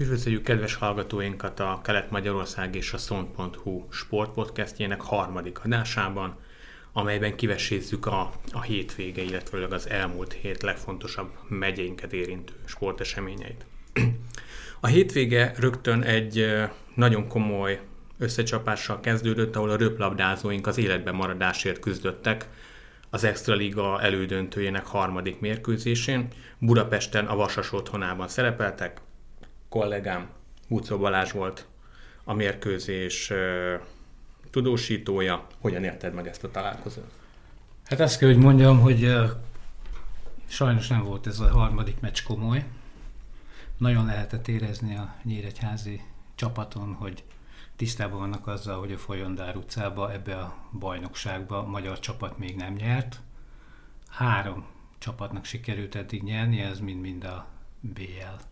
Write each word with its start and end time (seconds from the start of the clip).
Üdvözöljük 0.00 0.42
kedves 0.42 0.74
hallgatóinkat 0.74 1.60
a 1.60 1.80
Kelet-Magyarország 1.84 2.74
és 2.74 2.92
a 2.92 2.98
Szont.hu 2.98 3.86
sportpodcastjének 3.90 5.00
harmadik 5.00 5.64
adásában, 5.64 6.36
amelyben 6.92 7.36
kivesézzük 7.36 8.06
a, 8.06 8.32
a 8.52 8.62
hétvége, 8.62 9.22
illetve 9.22 9.66
az 9.70 9.88
elmúlt 9.88 10.32
hét 10.32 10.62
legfontosabb 10.62 11.30
megyeinket 11.48 12.12
érintő 12.12 12.52
sporteseményeit. 12.64 13.66
A 14.80 14.86
hétvége 14.86 15.52
rögtön 15.58 16.02
egy 16.02 16.54
nagyon 16.94 17.28
komoly 17.28 17.80
összecsapással 18.18 19.00
kezdődött, 19.00 19.56
ahol 19.56 19.70
a 19.70 19.76
röplabdázóink 19.76 20.66
az 20.66 20.78
életben 20.78 21.14
maradásért 21.14 21.80
küzdöttek 21.80 22.48
az 23.10 23.24
Extra 23.24 23.54
Liga 23.54 24.00
elődöntőjének 24.02 24.86
harmadik 24.86 25.40
mérkőzésén. 25.40 26.28
Budapesten 26.58 27.26
a 27.26 27.36
Vasas 27.36 27.72
otthonában 27.72 28.28
szerepeltek, 28.28 29.00
kollégám 29.70 30.28
Bucó 30.68 30.98
Balázs 30.98 31.32
volt 31.32 31.66
a 32.24 32.32
mérkőzés 32.32 33.32
tudósítója. 34.50 35.46
Hogyan 35.60 35.84
érted 35.84 36.14
meg 36.14 36.26
ezt 36.26 36.44
a 36.44 36.50
találkozót? 36.50 37.12
Hát 37.84 38.00
azt 38.00 38.18
kell, 38.18 38.28
hogy 38.28 38.38
mondjam, 38.38 38.80
hogy 38.80 39.14
sajnos 40.46 40.88
nem 40.88 41.04
volt 41.04 41.26
ez 41.26 41.40
a 41.40 41.50
harmadik 41.50 42.00
meccs 42.00 42.22
komoly. 42.22 42.64
Nagyon 43.76 44.04
lehetett 44.04 44.48
érezni 44.48 44.96
a 44.96 45.14
Nyíregyházi 45.22 46.00
csapaton, 46.34 46.92
hogy 46.92 47.24
tisztában 47.76 48.18
vannak 48.18 48.46
azzal, 48.46 48.78
hogy 48.78 48.92
a 48.92 48.98
Folyondár 48.98 49.56
utcába, 49.56 50.12
ebbe 50.12 50.36
a 50.36 50.56
bajnokságba 50.78 51.58
a 51.58 51.66
magyar 51.66 51.98
csapat 51.98 52.38
még 52.38 52.56
nem 52.56 52.72
nyert. 52.72 53.20
Három 54.08 54.66
csapatnak 54.98 55.44
sikerült 55.44 55.94
eddig 55.94 56.22
nyerni, 56.22 56.60
ez 56.60 56.80
mind-mind 56.80 57.24
a 57.24 57.46
BL 57.80 58.48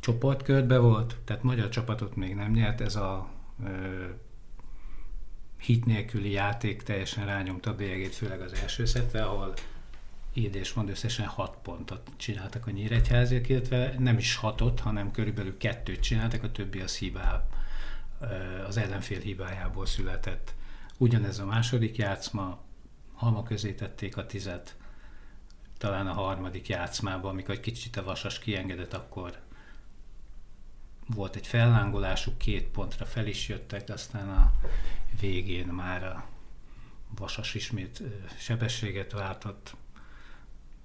csoportkörbe 0.00 0.78
volt, 0.78 1.16
tehát 1.24 1.42
magyar 1.42 1.68
csapatot 1.68 2.16
még 2.16 2.34
nem 2.34 2.50
nyert, 2.50 2.80
ez 2.80 2.96
a 2.96 3.28
ö, 3.64 4.04
hit 5.60 5.84
nélküli 5.84 6.30
játék 6.30 6.82
teljesen 6.82 7.26
rányomta 7.26 7.70
a 7.70 7.74
bélyegét, 7.74 8.14
főleg 8.14 8.40
az 8.40 8.52
első 8.52 8.84
szetre, 8.84 9.22
ahol 9.24 9.54
írd 10.32 10.54
és 10.54 10.72
mond 10.72 10.88
összesen 10.88 11.26
hat 11.26 11.56
pontot 11.62 12.10
csináltak 12.16 12.66
a 12.66 12.70
Nyíregyháziak, 12.70 13.48
illetve 13.48 13.94
nem 13.98 14.18
is 14.18 14.36
hatot, 14.36 14.80
hanem 14.80 15.10
körülbelül 15.10 15.56
kettőt 15.56 16.00
csináltak, 16.00 16.42
a 16.42 16.52
többi 16.52 16.80
az 16.80 16.96
hibá, 16.96 17.46
az 18.66 18.76
ellenfél 18.76 19.20
hibájából 19.20 19.86
született. 19.86 20.54
Ugyanez 20.96 21.38
a 21.38 21.44
második 21.44 21.96
játszma, 21.96 22.60
halma 23.14 23.42
közé 23.42 23.72
tették 23.74 24.16
a 24.16 24.26
tizet, 24.26 24.76
talán 25.78 26.06
a 26.06 26.12
harmadik 26.12 26.68
játszmában, 26.68 27.30
amikor 27.30 27.54
egy 27.54 27.60
kicsit 27.60 27.96
a 27.96 28.04
vasas 28.04 28.38
kiengedett, 28.38 28.92
akkor 28.92 29.38
volt 31.14 31.36
egy 31.36 31.46
fellángolásuk, 31.46 32.38
két 32.38 32.68
pontra 32.68 33.04
fel 33.04 33.26
is 33.26 33.48
jöttek, 33.48 33.88
aztán 33.88 34.28
a 34.28 34.52
végén 35.20 35.66
már 35.66 36.04
a 36.04 36.24
Vasas 37.18 37.54
ismét 37.54 38.02
sebességet 38.38 39.12
váltott, 39.12 39.76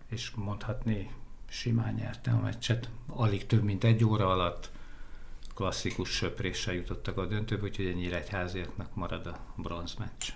és 0.09 0.31
mondhatni 0.35 1.11
simán 1.49 1.93
nyerte 1.93 2.31
a 2.31 2.39
meccset. 2.39 2.89
Alig 3.07 3.45
több 3.45 3.63
mint 3.63 3.83
egy 3.83 4.03
óra 4.03 4.31
alatt 4.31 4.71
klasszikus 5.55 6.09
söpréssel 6.09 6.73
jutottak 6.73 7.17
a 7.17 7.25
döntőbe, 7.25 7.63
úgyhogy 7.63 7.85
egy 7.85 7.95
Nyíregyháziaknak 7.95 8.95
marad 8.95 9.27
a 9.27 9.39
bronzmeccs. 9.55 10.29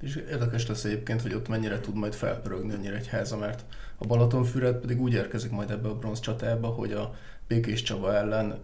És 0.00 0.16
érdekes 0.16 0.66
lesz 0.66 0.84
egyébként, 0.84 1.22
hogy 1.22 1.34
ott 1.34 1.48
mennyire 1.48 1.80
tud 1.80 1.94
majd 1.94 2.14
felpörögni 2.14 2.72
a 2.72 2.76
Nyíregyháza, 2.76 3.36
mert 3.36 3.64
a 3.96 4.06
Balatonfüred 4.06 4.80
pedig 4.80 5.00
úgy 5.00 5.12
érkezik 5.12 5.50
majd 5.50 5.70
ebbe 5.70 5.88
a 5.88 5.98
bronz 5.98 6.20
csatába, 6.20 6.68
hogy 6.68 6.92
a 6.92 7.14
Békés 7.46 7.82
Csaba 7.82 8.14
ellen 8.14 8.62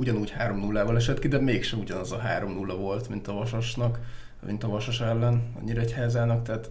ugyanúgy 0.00 0.34
3-0-val 0.38 0.96
esett 0.96 1.18
ki, 1.18 1.28
de 1.28 1.38
mégsem 1.38 1.78
ugyanaz 1.78 2.12
a 2.12 2.20
3-0 2.20 2.74
volt, 2.78 3.08
mint 3.08 3.28
a 3.28 3.32
Vasasnak, 3.32 3.98
mint 4.46 4.64
a 4.64 4.68
Vasas 4.68 5.00
ellen, 5.00 5.52
a 5.56 5.64
Nyíregyházának, 5.64 6.42
tehát 6.42 6.70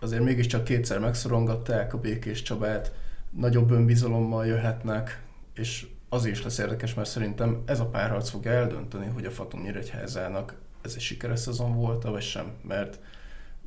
azért 0.00 0.22
mégiscsak 0.22 0.64
kétszer 0.64 0.98
megszorongatták 0.98 1.94
a 1.94 1.98
Békés 1.98 2.42
Csabát, 2.42 2.92
nagyobb 3.30 3.70
önbizalommal 3.70 4.46
jöhetnek, 4.46 5.22
és 5.54 5.86
az 6.08 6.24
is 6.24 6.42
lesz 6.42 6.58
érdekes, 6.58 6.94
mert 6.94 7.08
szerintem 7.08 7.62
ez 7.66 7.80
a 7.80 7.86
párharc 7.86 8.28
fogja 8.28 8.50
eldönteni, 8.50 9.06
hogy 9.06 9.24
a 9.24 9.30
Fatum 9.30 9.62
Nyíregyházának 9.62 10.54
ez 10.82 10.92
egy 10.94 11.00
sikeres 11.00 11.40
szezon 11.40 11.74
volt, 11.76 12.02
vagy 12.02 12.22
sem, 12.22 12.52
mert 12.68 12.98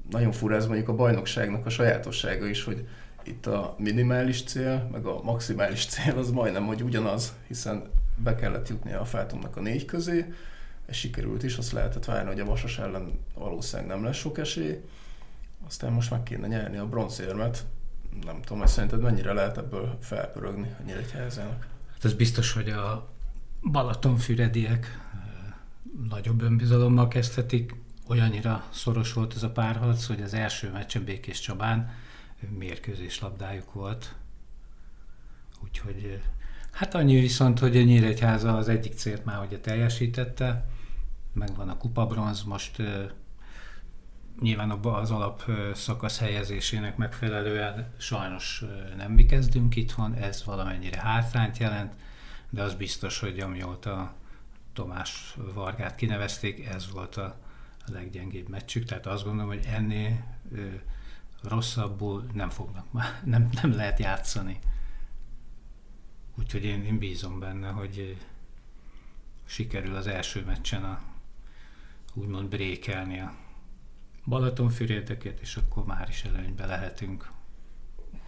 nagyon 0.09 0.31
fura 0.31 0.55
ez 0.55 0.65
mondjuk 0.65 0.89
a 0.89 0.95
bajnokságnak 0.95 1.65
a 1.65 1.69
sajátossága 1.69 2.45
is, 2.45 2.63
hogy 2.63 2.87
itt 3.23 3.45
a 3.45 3.75
minimális 3.77 4.43
cél, 4.43 4.89
meg 4.91 5.05
a 5.05 5.21
maximális 5.23 5.85
cél 5.85 6.17
az 6.17 6.31
majdnem, 6.31 6.65
hogy 6.65 6.83
ugyanaz, 6.83 7.33
hiszen 7.47 7.89
be 8.15 8.35
kellett 8.35 8.69
jutni 8.69 8.93
a 8.93 9.05
Fátumnak 9.05 9.57
a 9.57 9.61
négy 9.61 9.85
közé, 9.85 10.33
és 10.87 10.97
sikerült 10.97 11.43
is, 11.43 11.57
azt 11.57 11.71
lehetett 11.71 12.05
várni, 12.05 12.29
hogy 12.29 12.39
a 12.39 12.45
Vasas 12.45 12.77
ellen 12.77 13.19
valószínűleg 13.33 13.91
nem 13.91 14.03
lesz 14.03 14.15
sok 14.15 14.37
esély. 14.37 14.83
Aztán 15.67 15.91
most 15.91 16.11
meg 16.11 16.23
kéne 16.23 16.47
nyerni 16.47 16.77
a 16.77 16.87
bronzérmet. 16.87 17.65
Nem 18.25 18.41
tudom, 18.41 18.59
hogy 18.59 18.67
szerinted 18.67 19.01
mennyire 19.01 19.33
lehet 19.33 19.57
ebből 19.57 19.97
felpörögni 20.01 20.75
a 20.79 20.83
Nyíregyházának? 20.85 21.67
Hát 21.93 22.05
ez 22.05 22.13
biztos, 22.13 22.51
hogy 22.51 22.69
a 22.69 23.09
Balatonfürediek 23.71 24.99
nagyobb 26.09 26.41
önbizalommal 26.41 27.07
kezdhetik. 27.07 27.75
Olyannyira 28.07 28.63
szoros 28.71 29.13
volt 29.13 29.35
ez 29.35 29.43
a 29.43 29.49
párharc, 29.49 30.05
hogy 30.05 30.21
az 30.21 30.33
első 30.33 30.71
meccsen 30.71 31.03
Békés 31.03 31.39
Csabán 31.39 31.93
mérkőzés 32.57 33.19
labdájuk 33.19 33.73
volt. 33.73 34.15
Úgyhogy 35.63 36.21
Hát 36.75 36.95
annyi 36.95 37.19
viszont, 37.19 37.59
hogy 37.59 37.77
a 37.77 37.81
Nyíregyháza 37.81 38.57
az 38.57 38.69
egyik 38.69 38.93
célt 38.93 39.25
már 39.25 39.45
ugye 39.45 39.59
teljesítette, 39.59 40.65
megvan 41.33 41.69
a 41.69 41.77
kupabronz, 41.77 42.43
most 42.43 42.81
nyilván 44.41 44.71
az 44.71 45.11
alap 45.11 45.51
szakasz 45.73 46.19
helyezésének 46.19 46.97
megfelelően 46.97 47.93
sajnos 47.97 48.63
nem 48.97 49.11
mi 49.11 49.25
kezdünk 49.25 49.75
itthon, 49.75 50.13
ez 50.13 50.45
valamennyire 50.45 50.99
hátrányt 50.99 51.57
jelent, 51.57 51.93
de 52.49 52.61
az 52.63 52.73
biztos, 52.73 53.19
hogy 53.19 53.39
amióta 53.39 54.13
Tomás 54.73 55.35
Vargát 55.53 55.95
kinevezték, 55.95 56.65
ez 56.65 56.91
volt 56.91 57.15
a 57.15 57.37
leggyengébb 57.85 58.49
meccsük, 58.49 58.85
tehát 58.85 59.05
azt 59.05 59.23
gondolom, 59.23 59.49
hogy 59.49 59.65
ennél 59.73 60.23
rosszabbul 61.43 62.25
nem 62.33 62.49
fognak 62.49 62.91
már, 62.91 63.21
nem, 63.33 63.49
nem 63.61 63.75
lehet 63.75 63.99
játszani. 63.99 64.59
Úgyhogy 66.39 66.63
én, 66.63 66.83
én 66.83 66.97
bízom 66.97 67.39
benne, 67.39 67.69
hogy 67.69 67.97
eh, 67.97 68.25
sikerül 69.45 69.95
az 69.95 70.07
első 70.07 70.43
meccsen 70.45 70.83
a 70.83 71.01
úgymond 72.13 72.49
brékelni 72.49 73.19
a 73.19 73.33
Balatonfürédeket, 74.25 75.39
és 75.39 75.55
akkor 75.55 75.85
már 75.85 76.09
is 76.09 76.23
előnybe 76.23 76.65
lehetünk. 76.65 77.31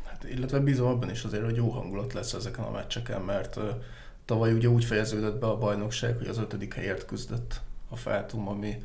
Hát, 0.06 0.24
illetve 0.24 0.60
bízom 0.60 0.88
abban 0.88 1.10
is 1.10 1.24
azért, 1.24 1.44
hogy 1.44 1.56
jó 1.56 1.70
hangulat 1.70 2.14
lesz 2.14 2.34
ezeken 2.34 2.64
a 2.64 2.72
meccseken, 2.72 3.22
mert 3.22 3.56
uh, 3.56 3.84
tavaly 4.26 4.54
ugye 4.54 4.70
úgy 4.70 4.86
fejeződött 4.86 5.40
be 5.40 5.48
a 5.48 5.58
bajnokság, 5.58 6.18
hogy 6.18 6.28
az 6.28 6.38
ötödik 6.38 6.74
helyért 6.74 7.06
küzdött 7.06 7.62
a 7.90 7.96
Fátum, 7.96 8.48
ami 8.48 8.84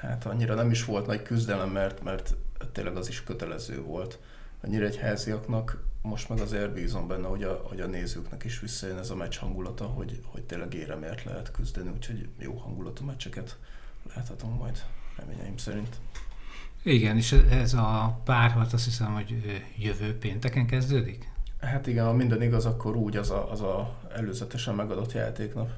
hát 0.00 0.26
annyira 0.26 0.54
nem 0.54 0.70
is 0.70 0.84
volt 0.84 1.06
nagy 1.06 1.22
küzdelem, 1.22 1.70
mert, 1.70 2.02
mert 2.02 2.36
tényleg 2.72 2.96
az 2.96 3.08
is 3.08 3.22
kötelező 3.22 3.82
volt 3.82 4.18
a 4.60 4.66
nyíregyháziaknak 4.66 5.84
most 6.04 6.28
meg 6.28 6.38
azért 6.38 6.72
bízom 6.72 7.06
benne, 7.06 7.26
hogy 7.26 7.42
a, 7.42 7.62
hogy 7.68 7.80
a 7.80 7.86
nézőknek 7.86 8.44
is 8.44 8.60
visszajön 8.60 8.98
ez 8.98 9.10
a 9.10 9.14
meccs 9.14 9.36
hangulata, 9.36 9.84
hogy, 9.84 10.20
hogy 10.24 10.42
tényleg 10.42 10.74
éremért 10.74 11.24
lehet 11.24 11.50
küzdeni, 11.50 11.90
úgyhogy 11.90 12.28
jó 12.38 12.56
hangulatú 12.56 13.04
meccseket 13.04 13.58
láthatunk 14.14 14.58
majd, 14.58 14.84
reményeim 15.16 15.56
szerint. 15.56 15.96
Igen, 16.82 17.16
és 17.16 17.32
ez 17.32 17.74
a 17.74 18.20
párharc 18.24 18.72
azt 18.72 18.84
hiszem, 18.84 19.12
hogy 19.12 19.62
jövő 19.78 20.18
pénteken 20.18 20.66
kezdődik? 20.66 21.32
Hát 21.60 21.86
igen, 21.86 22.04
ha 22.04 22.12
minden 22.12 22.42
igaz, 22.42 22.66
akkor 22.66 22.96
úgy 22.96 23.16
az 23.16 23.30
a, 23.30 23.50
az 23.50 23.60
a 23.60 24.00
előzetesen 24.14 24.74
megadott 24.74 25.12
játéknap. 25.12 25.70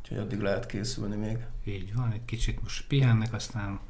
Úgyhogy 0.00 0.18
addig 0.18 0.40
lehet 0.40 0.66
készülni 0.66 1.16
még. 1.16 1.38
Így 1.64 1.94
van, 1.94 2.12
egy 2.12 2.24
kicsit 2.24 2.62
most 2.62 2.86
pihennek, 2.86 3.32
aztán 3.32 3.80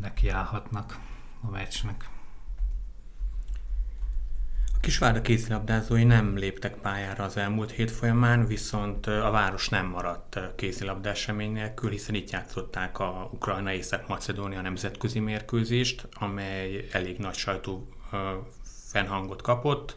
nekiállhatnak 0.00 1.00
a 1.40 1.50
meccsnek. 1.50 2.14
Kisvárda 4.86 5.20
kézilabdázói 5.20 6.04
nem 6.04 6.36
léptek 6.36 6.74
pályára 6.74 7.24
az 7.24 7.36
elmúlt 7.36 7.70
hét 7.70 7.90
folyamán, 7.90 8.46
viszont 8.46 9.06
a 9.06 9.30
város 9.30 9.68
nem 9.68 9.86
maradt 9.86 10.40
kézilabda 10.56 11.08
esemény 11.08 11.52
nélkül, 11.52 11.90
hiszen 11.90 12.14
itt 12.14 12.30
játszották 12.30 12.98
a 12.98 13.30
Ukrajna 13.32 13.72
Észak-Macedónia 13.72 14.60
nemzetközi 14.60 15.18
mérkőzést, 15.18 16.08
amely 16.12 16.88
elég 16.92 17.18
nagy 17.18 17.34
sajtó 17.34 17.88
fennhangot 18.90 19.42
kapott. 19.42 19.96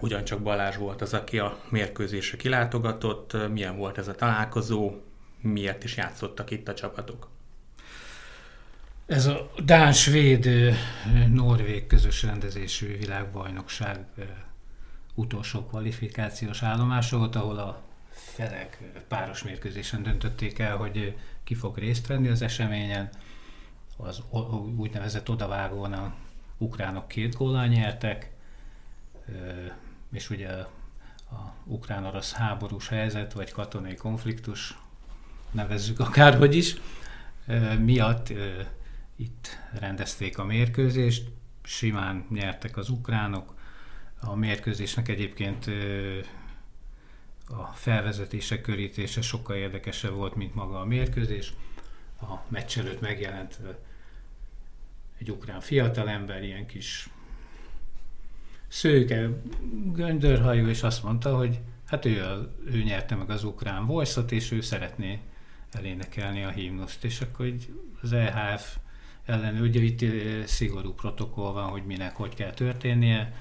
Ugyancsak 0.00 0.42
Balázs 0.42 0.76
volt 0.76 1.02
az, 1.02 1.14
aki 1.14 1.38
a 1.38 1.58
mérkőzésre 1.68 2.36
kilátogatott. 2.36 3.48
Milyen 3.52 3.76
volt 3.76 3.98
ez 3.98 4.08
a 4.08 4.14
találkozó? 4.14 4.92
Miért 5.40 5.84
is 5.84 5.96
játszottak 5.96 6.50
itt 6.50 6.68
a 6.68 6.74
csapatok? 6.74 7.33
Ez 9.06 9.26
a 9.26 9.50
Dán-Svéd-Norvég 9.64 11.86
közös 11.86 12.22
rendezésű 12.22 12.96
világbajnokság 12.96 14.04
utolsó 15.14 15.64
kvalifikációs 15.64 16.62
állomás 16.62 17.10
volt, 17.10 17.36
ahol 17.36 17.58
a 17.58 17.82
felek 18.08 18.78
páros 19.08 19.42
mérkőzésen 19.42 20.02
döntötték 20.02 20.58
el, 20.58 20.76
hogy 20.76 21.16
ki 21.44 21.54
fog 21.54 21.78
részt 21.78 22.06
venni 22.06 22.28
az 22.28 22.42
eseményen. 22.42 23.08
Az 23.96 24.22
úgynevezett 24.76 25.30
odavágón 25.30 25.92
a 25.92 26.14
ukránok 26.58 27.08
két 27.08 27.34
góllal 27.34 27.66
nyertek, 27.66 28.30
és 30.12 30.30
ugye 30.30 30.48
a 30.48 30.70
ukrán-orosz 31.64 32.32
háborús 32.32 32.88
helyzet, 32.88 33.32
vagy 33.32 33.52
katonai 33.52 33.94
konfliktus, 33.94 34.78
nevezzük 35.50 36.00
akárhogy 36.00 36.56
is, 36.56 36.76
miatt 37.78 38.32
itt 39.16 39.58
rendezték 39.78 40.38
a 40.38 40.44
mérkőzést, 40.44 41.30
simán 41.62 42.26
nyertek 42.30 42.76
az 42.76 42.88
ukránok. 42.88 43.54
A 44.20 44.34
mérkőzésnek 44.34 45.08
egyébként 45.08 45.66
a 47.48 47.64
felvezetése, 47.74 48.60
körítése 48.60 49.20
sokkal 49.22 49.56
érdekesebb 49.56 50.12
volt, 50.12 50.34
mint 50.34 50.54
maga 50.54 50.80
a 50.80 50.84
mérkőzés. 50.84 51.52
A 52.20 52.34
meccs 52.48 52.78
előtt 52.78 53.00
megjelent 53.00 53.58
egy 55.18 55.30
ukrán 55.30 55.60
fiatalember, 55.60 56.42
ilyen 56.42 56.66
kis 56.66 57.08
szőke, 58.68 59.30
göndörhajú, 59.92 60.66
és 60.66 60.82
azt 60.82 61.02
mondta, 61.02 61.36
hogy 61.36 61.60
hát 61.86 62.04
ő, 62.04 62.22
a, 62.24 62.52
ő 62.64 62.82
nyerte 62.82 63.14
meg 63.14 63.30
az 63.30 63.44
ukrán 63.44 63.86
voice 63.86 64.24
és 64.28 64.50
ő 64.50 64.60
szeretné 64.60 65.20
elénekelni 65.72 66.42
a 66.44 66.50
himnuszt, 66.50 67.04
és 67.04 67.20
akkor 67.20 67.46
így 67.46 67.80
az 68.00 68.12
EHF 68.12 68.76
ellen, 69.24 69.60
ugye 69.60 69.80
itt 69.80 70.04
szigorú 70.46 70.92
protokoll 70.92 71.52
van, 71.52 71.68
hogy 71.68 71.84
minek 71.84 72.16
hogy 72.16 72.34
kell 72.34 72.52
történnie, 72.52 73.34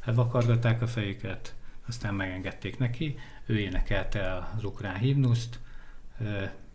hát 0.00 0.14
vakargatták 0.14 0.82
a 0.82 0.86
fejüket, 0.86 1.54
aztán 1.86 2.14
megengedték 2.14 2.78
neki, 2.78 3.18
ő 3.46 3.58
énekelte 3.58 4.48
az 4.56 4.64
ukrán 4.64 4.96
himnuszt, 4.96 5.58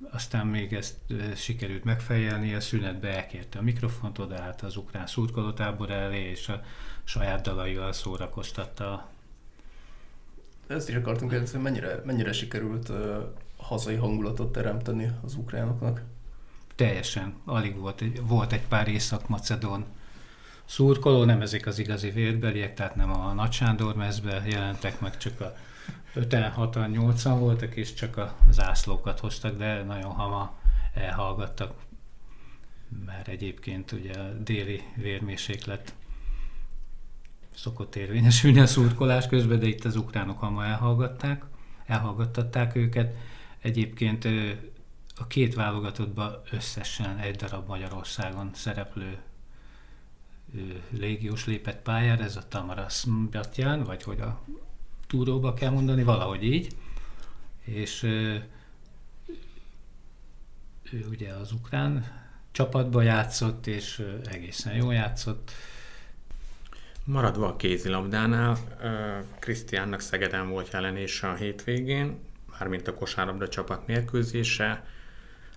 aztán 0.09 0.47
még 0.47 0.73
ezt 0.73 0.95
sikerült 1.35 1.83
megfejelni, 1.83 2.53
a 2.53 2.59
szünetbe 2.59 3.15
elkérte 3.15 3.59
a 3.59 3.61
mikrofont, 3.61 4.17
odaállt 4.19 4.61
az 4.61 4.77
ukrán 4.77 5.07
szurkolótábor 5.07 5.91
elé, 5.91 6.29
és 6.29 6.49
a 6.49 6.61
saját 7.03 7.41
dalaival 7.41 7.93
szórakoztatta. 7.93 9.09
Ezt 10.67 10.89
is 10.89 10.95
akartunk 10.95 11.31
kérdezni, 11.31 11.59
mennyire, 11.59 12.01
mennyire 12.05 12.33
sikerült 12.33 12.91
hazai 13.57 13.95
hangulatot 13.95 14.51
teremteni 14.51 15.11
az 15.23 15.35
ukránoknak? 15.35 16.01
Teljesen. 16.75 17.35
Alig 17.45 17.77
volt, 17.77 18.03
volt 18.21 18.53
egy 18.53 18.67
pár 18.67 18.87
észak-macedón 18.87 19.85
szurkoló, 20.65 21.23
nem 21.23 21.41
ezek 21.41 21.65
az 21.65 21.79
igazi 21.79 22.09
vérbeliek, 22.09 22.73
tehát 22.73 22.95
nem 22.95 23.11
a 23.11 23.33
Nagy 23.33 23.51
Sándor 23.51 23.95
mezbe 23.95 24.43
jelentek 24.45 24.99
meg, 24.99 25.17
csak 25.17 25.41
a 25.41 25.55
5-en, 26.15 26.53
6-an, 26.57 26.89
8-an 26.93 27.35
voltak, 27.39 27.75
és 27.75 27.93
csak 27.93 28.17
a 28.17 28.35
zászlókat 28.49 29.19
hoztak, 29.19 29.57
de 29.57 29.83
nagyon 29.83 30.11
hamar 30.11 30.49
elhallgattak, 30.93 31.73
mert 33.05 33.27
egyébként 33.27 33.91
ugye 33.91 34.19
a 34.19 34.33
déli 34.33 34.81
vérmérséklet 34.95 35.93
szokott 37.55 37.95
érvényesülni 37.95 38.59
a 38.59 38.65
szurkolás 38.65 39.27
közben, 39.27 39.59
de 39.59 39.67
itt 39.67 39.85
az 39.85 39.95
ukránok 39.95 40.39
hamar 40.39 40.65
elhallgatták, 40.65 41.43
elhallgattatták 41.85 42.75
őket. 42.75 43.15
Egyébként 43.61 44.27
a 45.17 45.27
két 45.27 45.53
válogatottban 45.53 46.41
összesen 46.51 47.17
egy 47.17 47.35
darab 47.35 47.67
Magyarországon 47.67 48.49
szereplő 48.53 49.17
légiós 50.89 51.45
lépett 51.45 51.81
pályára, 51.81 52.23
ez 52.23 52.35
a 52.35 52.47
Tamaras 52.47 53.05
Batyan, 53.31 53.83
vagy 53.83 54.03
hogy 54.03 54.19
a 54.19 54.41
túróba 55.07 55.53
kell 55.53 55.69
mondani, 55.69 56.03
valahogy 56.03 56.43
így. 56.43 56.75
És 57.63 58.03
ő, 58.03 58.47
ő 60.91 61.05
ugye 61.09 61.33
az 61.33 61.51
ukrán 61.51 62.05
csapatba 62.51 63.01
játszott, 63.01 63.67
és 63.67 64.05
egészen 64.25 64.75
jól 64.75 64.93
játszott. 64.93 65.51
Maradva 67.03 67.47
a 67.47 67.55
kézilabdánál, 67.55 68.57
Krisztiánnak 69.39 69.99
Szegeden 69.99 70.49
volt 70.49 70.71
jelenése 70.71 71.29
a 71.29 71.35
hétvégén, 71.35 72.19
mármint 72.59 72.87
a 72.87 72.93
kosárlabda 72.93 73.47
csapat 73.47 73.87
mérkőzése 73.87 74.83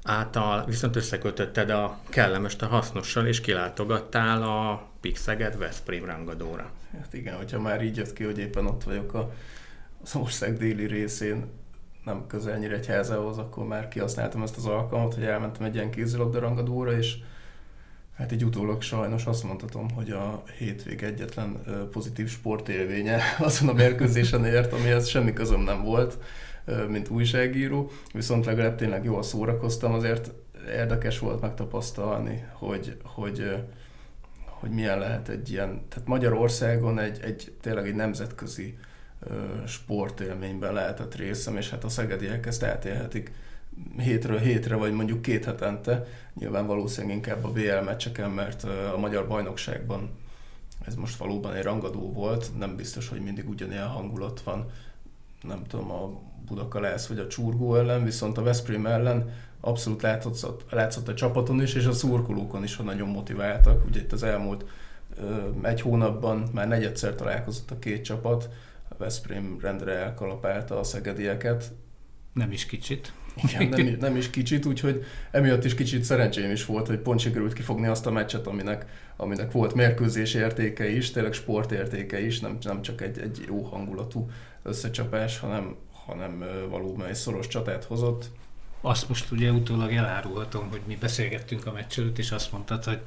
által, 0.03 0.65
viszont 0.65 0.97
összekötötted 0.97 1.71
a 1.71 1.99
kellemest 2.09 2.62
a 2.62 2.67
hasznossal, 2.67 3.27
és 3.27 3.41
kilátogattál 3.41 4.43
a 4.43 4.89
Pixeged 5.00 5.59
Veszprém 5.59 6.05
rangadóra. 6.05 6.71
Hát 7.00 7.15
igen, 7.15 7.37
hogyha 7.37 7.61
már 7.61 7.83
így 7.83 7.97
jött 7.97 8.12
ki, 8.12 8.25
hogy 8.25 8.39
éppen 8.39 8.67
ott 8.67 8.85
vagyok 8.85 9.15
a, 9.15 9.33
az 10.03 10.15
ország 10.15 10.56
déli 10.56 10.87
részén, 10.87 11.47
nem 12.05 12.27
közel 12.27 12.59
Nyíregyházához, 12.59 13.39
akkor 13.39 13.67
már 13.67 13.89
kihasználtam 13.89 14.43
ezt 14.43 14.56
az 14.56 14.67
alkalmat, 14.67 15.15
hogy 15.15 15.25
elmentem 15.25 15.67
egy 15.67 15.75
ilyen 15.75 15.91
kézilabda 15.91 16.39
rangadóra, 16.39 16.93
és 16.93 17.17
Hát 18.19 18.33
egy 18.33 18.44
utólag 18.44 18.83
sajnos 18.83 19.27
azt 19.27 19.43
mondhatom, 19.43 19.91
hogy 19.91 20.11
a 20.11 20.43
hétvég 20.59 21.03
egyetlen 21.03 21.61
pozitív 21.93 22.29
sportélvénye 22.29 23.21
azon 23.39 23.69
a 23.69 23.73
mérkőzésen 23.73 24.44
ért, 24.44 24.73
amihez 24.73 25.09
semmi 25.09 25.33
közöm 25.33 25.61
nem 25.61 25.83
volt, 25.83 26.19
mint 26.88 27.09
újságíró, 27.09 27.91
viszont 28.12 28.44
legalább 28.47 28.76
tényleg 28.76 29.05
jól 29.05 29.23
szórakoztam, 29.23 29.93
azért 29.93 30.31
érdekes 30.67 31.19
volt 31.19 31.41
megtapasztalni, 31.41 32.44
hogy, 32.53 32.97
hogy, 33.03 33.65
hogy 34.44 34.70
milyen 34.70 34.99
lehet 34.99 35.29
egy 35.29 35.50
ilyen, 35.50 35.82
tehát 35.88 36.09
Magyarországon 36.09 36.99
egy, 36.99 37.19
egy 37.23 37.53
tényleg 37.61 37.87
egy 37.87 37.94
nemzetközi 37.94 38.79
sportélményben 39.67 40.73
lehetett 40.73 41.15
részem, 41.15 41.56
és 41.56 41.70
hát 41.70 41.85
a 41.85 41.88
szegediek 41.88 42.47
ezt 42.47 42.62
átélhetik 42.62 43.32
hétről 43.97 44.38
hétre, 44.38 44.75
vagy 44.75 44.93
mondjuk 44.93 45.23
két 45.23 45.44
hetente, 45.44 46.06
nyilván 46.35 46.67
valószínűleg 46.67 47.17
inkább 47.17 47.44
a 47.44 47.53
BL 47.53 47.85
meccseken, 47.85 48.31
mert 48.31 48.65
a 48.94 48.99
magyar 48.99 49.26
bajnokságban 49.26 50.11
ez 50.87 50.94
most 50.94 51.17
valóban 51.17 51.55
egy 51.55 51.62
rangadó 51.62 52.12
volt, 52.12 52.50
nem 52.59 52.76
biztos, 52.76 53.09
hogy 53.09 53.20
mindig 53.20 53.49
ugyanilyen 53.49 53.87
hangulat 53.87 54.41
van, 54.41 54.70
nem 55.43 55.62
tudom, 55.69 55.90
a 55.90 56.20
Budakalász 56.46 57.06
vagy 57.06 57.19
a 57.19 57.26
Csurgó 57.26 57.76
ellen, 57.76 58.05
viszont 58.05 58.38
a 58.38 58.43
Veszprém 58.43 58.87
ellen 58.87 59.31
abszolút 59.61 60.02
látszott, 60.02 60.64
látszott 60.70 61.08
a 61.08 61.14
csapaton 61.14 61.62
is, 61.62 61.75
és 61.75 61.85
a 61.85 61.93
szurkolókon 61.93 62.62
is, 62.62 62.76
hogy 62.76 62.87
nagyon 62.87 63.08
motiváltak. 63.08 63.87
Ugye 63.87 64.00
itt 64.00 64.12
az 64.12 64.23
elmúlt 64.23 64.64
egy 65.62 65.81
hónapban 65.81 66.49
már 66.52 66.69
negyedszer 66.69 67.14
találkozott 67.14 67.70
a 67.70 67.79
két 67.79 68.05
csapat, 68.05 68.49
a 68.88 68.94
Veszprém 68.99 69.58
rendre 69.61 69.93
elkalapálta 69.93 70.79
a 70.79 70.84
szegedieket. 70.84 71.72
Nem 72.32 72.53
is 72.53 72.67
kicsit. 72.67 73.13
Igen, 73.43 73.69
nem, 73.69 73.96
nem 74.08 74.17
is 74.17 74.31
kicsit, 74.31 74.67
úgyhogy 74.67 75.05
emiatt 75.31 75.65
is 75.65 75.74
kicsit 75.74 76.05
szerencsém 76.05 76.51
is 76.51 76.65
volt, 76.65 76.86
hogy 76.86 76.98
pont 76.98 77.20
sikerült 77.20 77.53
kifogni 77.53 77.86
azt 77.86 78.06
a 78.06 78.10
meccset, 78.10 78.46
aminek, 78.46 78.86
aminek 79.17 79.53
volt 79.53 79.74
mérkőzés 79.74 80.34
értéke 80.34 80.89
is, 80.89 81.10
tényleg 81.10 81.32
sportértéke 81.32 82.20
is, 82.20 82.41
nem, 82.41 82.58
nem 82.60 82.82
csak 82.82 83.01
egy, 83.01 83.19
egy 83.19 83.44
jó 83.46 83.63
hangulatú 83.63 84.31
összecsapás, 84.69 85.39
hanem, 85.39 85.77
hanem 86.05 86.44
valóban 86.69 87.06
egy 87.06 87.15
szoros 87.15 87.46
csatát 87.46 87.84
hozott. 87.84 88.31
Azt 88.81 89.08
most 89.08 89.31
ugye 89.31 89.51
utólag 89.51 89.93
elárulhatom, 89.93 90.69
hogy 90.70 90.81
mi 90.87 90.96
beszélgettünk 90.96 91.67
a 91.67 91.72
meccs 91.72 91.98
előtt, 91.98 92.19
és 92.19 92.31
azt 92.31 92.53
mondtad, 92.53 92.84
hogy 92.84 93.01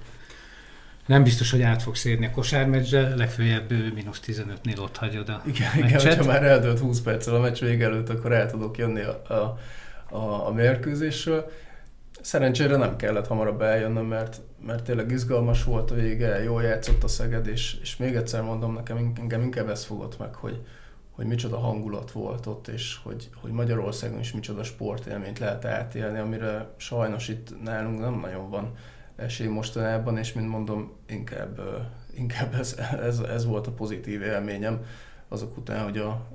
nem 1.06 1.24
biztos, 1.24 1.52
hogy 1.52 1.62
át 1.62 1.82
fogsz 1.82 2.06
érni 2.06 2.26
a 2.26 2.32
kosármeccsre, 2.32 3.16
legfőjebb 3.16 3.94
mínusz 3.94 4.20
15-nél 4.26 4.80
ott 4.80 4.98
hagyod 4.98 5.30
a 5.30 5.42
igen, 5.46 5.72
meccset. 5.80 6.02
Igen, 6.02 6.18
ha 6.18 6.26
már 6.26 6.44
eldőlt 6.44 6.80
20 6.80 7.02
perccel 7.02 7.36
a 7.36 7.40
meccs 7.40 7.60
vége 7.60 7.86
előtt, 7.86 8.10
akkor 8.10 8.32
el 8.32 8.50
tudok 8.52 8.78
jönni 8.78 9.02
a, 9.02 9.22
a, 9.28 9.60
a, 10.16 10.48
a 10.48 10.52
mérkőzésről. 10.52 11.52
Szerencsére 12.22 12.76
nem 12.76 12.96
kellett 12.96 13.28
hamarabb 13.28 13.62
eljönnöm, 13.62 14.06
mert, 14.06 14.42
mert 14.66 14.84
tényleg 14.84 15.12
izgalmas 15.12 15.64
volt 15.64 15.92
a 15.92 15.96
vége, 15.96 16.44
jól 16.44 16.64
játszott 16.64 17.04
a 17.04 17.08
Szeged, 17.08 17.48
és, 17.48 17.78
és 17.82 17.98
még 17.98 18.16
egyszer 18.16 18.42
mondom, 18.42 18.74
nekem 18.74 19.14
engem 19.20 19.42
inkább 19.42 19.70
ez 19.70 19.84
fogott 19.84 20.20
meg, 20.20 20.36
hogy, 20.36 20.60
hogy 21.22 21.30
micsoda 21.30 21.60
hangulat 21.60 22.12
volt 22.12 22.46
ott, 22.46 22.68
és 22.68 23.00
hogy, 23.04 23.30
hogy 23.36 23.52
Magyarországon 23.52 24.20
is 24.20 24.32
micsoda 24.32 24.64
sportélményt 24.64 25.40
lehet 25.40 25.66
átélni, 25.66 26.20
amire 26.20 26.74
sajnos 26.78 27.28
itt 27.28 27.64
nálunk 27.64 28.00
nem 28.00 28.20
nagyon 28.20 28.50
van 28.50 28.76
esély 29.16 29.48
mostanában, 29.48 30.18
és 30.18 30.34
mint 30.34 30.48
mondom, 30.48 30.92
inkább, 31.08 31.62
inkább 32.14 32.54
ez, 32.54 32.76
ez, 33.02 33.20
ez 33.20 33.46
volt 33.46 33.68
a 33.68 33.72
pozitív 33.72 34.22
élményem 34.22 34.86
azok 35.28 35.58
után, 35.58 35.84
hogy 35.84 35.98
a 35.98 36.28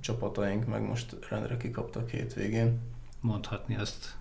csapataink 0.00 0.66
meg 0.66 0.82
most 0.82 1.16
rendre 1.28 1.56
kikaptak 1.56 2.10
hétvégén. 2.10 2.80
Mondhatni 3.20 3.76
azt 3.76 4.16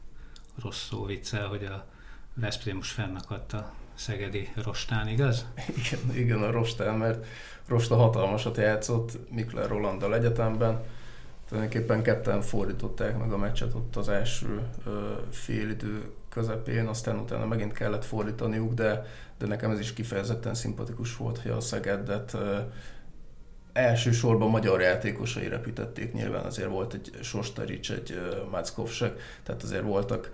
rossz 0.61 0.87
szó 0.87 1.05
viccel, 1.05 1.47
hogy 1.47 1.65
a 1.65 1.85
Veszprém 2.33 2.75
most 2.75 2.91
fennakadt 2.91 3.53
a 3.53 3.73
szegedi 4.01 4.49
rostán, 4.63 5.07
igaz? 5.07 5.45
Igen, 5.77 6.15
igen 6.15 6.43
a 6.43 6.51
rostán, 6.51 6.97
mert 6.97 7.25
Rosta 7.67 7.95
hatalmasat 7.95 8.57
játszott 8.57 9.17
Mikler 9.31 9.67
Rolanddal 9.67 10.15
egyetemben. 10.15 10.83
Tulajdonképpen 11.47 12.03
ketten 12.03 12.41
fordították 12.41 13.17
meg 13.17 13.31
a 13.31 13.37
meccset 13.37 13.73
ott 13.73 13.95
az 13.95 14.09
első 14.09 14.61
ö, 14.85 15.13
félidő 15.31 16.11
közepén, 16.29 16.87
aztán 16.87 17.17
utána 17.17 17.45
megint 17.45 17.73
kellett 17.73 18.05
fordítaniuk, 18.05 18.73
de, 18.73 19.05
de 19.37 19.45
nekem 19.45 19.71
ez 19.71 19.79
is 19.79 19.93
kifejezetten 19.93 20.53
szimpatikus 20.53 21.17
volt, 21.17 21.37
hogy 21.37 21.51
a 21.51 21.59
Szegedet 21.59 22.33
ö, 22.33 22.57
elsősorban 23.73 24.49
magyar 24.49 24.81
játékosai 24.81 25.47
repítették, 25.47 26.13
nyilván 26.13 26.45
azért 26.45 26.69
volt 26.69 26.93
egy 26.93 27.11
Sostarics, 27.21 27.91
egy 27.91 28.21
Mackovsek, 28.51 29.19
tehát 29.43 29.63
azért 29.63 29.83
voltak 29.83 30.31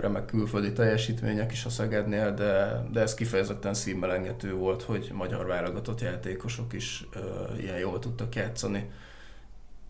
remek 0.00 0.24
külföldi 0.24 0.72
teljesítmények 0.72 1.52
is 1.52 1.64
a 1.64 1.70
Szegednél, 1.70 2.34
de, 2.34 2.82
de 2.92 3.00
ez 3.00 3.14
kifejezetten 3.14 3.74
színmelengető 3.74 4.54
volt, 4.54 4.82
hogy 4.82 5.10
magyar 5.12 5.46
válogatott 5.46 6.00
játékosok 6.00 6.72
is 6.72 7.08
ilyen 7.58 7.78
jól 7.78 7.98
tudtak 7.98 8.34
játszani 8.34 8.90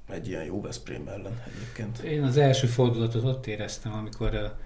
egy 0.09 0.29
ilyen 0.29 0.45
jó 0.45 0.61
Veszprém 0.61 1.09
ellen 1.09 1.43
egyébként. 1.55 1.99
Én 1.99 2.23
az 2.23 2.37
első 2.37 2.67
fordulatot 2.67 3.25
ott 3.25 3.47
éreztem, 3.47 3.93
amikor 3.93 4.35
a, 4.35 4.59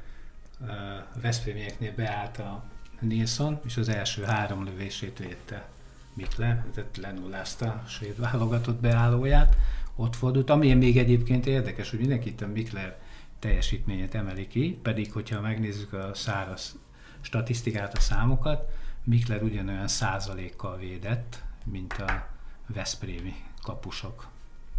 Veszprémieknél 1.22 1.92
beállt 1.96 2.38
a 2.38 2.64
Nilsson, 3.00 3.60
és 3.64 3.76
az 3.76 3.88
első 3.88 4.22
három 4.22 4.64
lövését 4.64 5.18
védte 5.18 5.68
Mikler, 6.14 6.64
tehát 6.74 6.96
lenullázta 6.96 7.66
a 7.66 7.88
svéd 7.88 8.20
válogatott 8.20 8.80
beállóját, 8.80 9.56
ott 9.96 10.16
fordult. 10.16 10.50
Ami 10.50 10.74
még 10.74 10.98
egyébként 10.98 11.46
érdekes, 11.46 11.90
hogy 11.90 11.98
mindenki 11.98 12.28
itt 12.28 12.40
a 12.40 12.46
Mikler 12.46 12.96
teljesítményet 13.38 14.14
emeli 14.14 14.46
ki, 14.46 14.78
pedig 14.82 15.12
hogyha 15.12 15.40
megnézzük 15.40 15.92
a 15.92 16.10
száraz 16.14 16.78
statisztikát, 17.20 17.96
a 17.96 18.00
számokat, 18.00 18.70
Mikler 19.04 19.42
ugyanolyan 19.42 19.88
százalékkal 19.88 20.78
védett, 20.78 21.42
mint 21.64 21.92
a 21.92 22.28
Veszprémi 22.66 23.34
kapusok. 23.62 24.28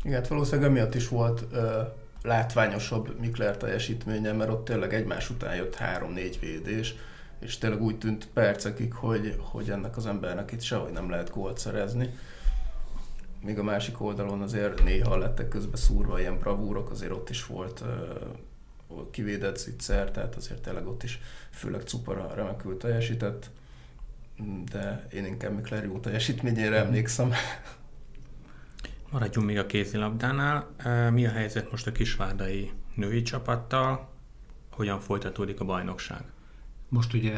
Igen, 0.03 0.19
hát 0.19 0.27
valószínűleg 0.27 0.69
emiatt 0.69 0.95
is 0.95 1.07
volt 1.07 1.45
ö, 1.51 1.81
látványosabb 2.21 3.19
Mikler 3.19 3.57
teljesítménye, 3.57 4.31
mert 4.31 4.49
ott 4.49 4.65
tényleg 4.65 4.93
egymás 4.93 5.29
után 5.29 5.55
jött 5.55 5.75
három-négy 5.75 6.39
védés, 6.39 6.95
és 7.39 7.57
tényleg 7.57 7.81
úgy 7.81 7.97
tűnt 7.97 8.27
percekig, 8.33 8.93
hogy, 8.93 9.35
hogy 9.39 9.69
ennek 9.69 9.97
az 9.97 10.05
embernek 10.05 10.51
itt 10.51 10.61
sehogy 10.61 10.91
nem 10.91 11.09
lehet 11.09 11.29
gólt 11.29 11.57
szerezni. 11.57 12.15
Míg 13.41 13.59
a 13.59 13.63
másik 13.63 14.01
oldalon 14.01 14.41
azért 14.41 14.83
néha 14.83 15.17
lettek 15.17 15.47
közbe 15.47 15.77
szúrva 15.77 16.19
ilyen 16.19 16.39
bravúrok, 16.39 16.89
azért 16.89 17.11
ott 17.11 17.29
is 17.29 17.45
volt 17.45 17.81
uh, 17.81 19.09
kivédett 19.11 19.57
zicser, 19.57 20.11
tehát 20.11 20.35
azért 20.35 20.61
tényleg 20.61 20.87
ott 20.87 21.03
is 21.03 21.19
főleg 21.49 21.81
Cupara 21.81 22.33
remekül 22.33 22.77
teljesített, 22.77 23.49
de 24.71 25.07
én 25.13 25.25
inkább 25.25 25.53
Mikler 25.53 25.83
jó 25.83 25.99
teljesítményére 25.99 26.75
emlékszem. 26.75 27.31
Maradjunk 29.09 29.47
még 29.47 29.57
a 29.57 29.65
kézilabdánál. 29.65 30.67
Mi 31.11 31.25
a 31.25 31.31
helyzet 31.31 31.71
most 31.71 31.87
a 31.87 31.91
kisvárdai 31.91 32.71
női 32.95 33.21
csapattal? 33.21 34.09
Hogyan 34.71 34.99
folytatódik 34.99 35.59
a 35.59 35.65
bajnokság? 35.65 36.23
Most 36.89 37.13
ugye 37.13 37.37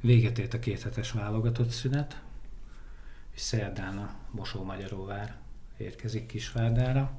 véget 0.00 0.38
ért 0.38 0.54
a 0.54 0.58
kéthetes 0.58 1.12
válogatott 1.12 1.70
szünet, 1.70 2.20
és 3.40 3.46
szerdán 3.46 3.98
a 3.98 4.14
Mosó-Magyaróvár 4.30 5.36
érkezik 5.76 6.26
Kisvárdára. 6.26 7.12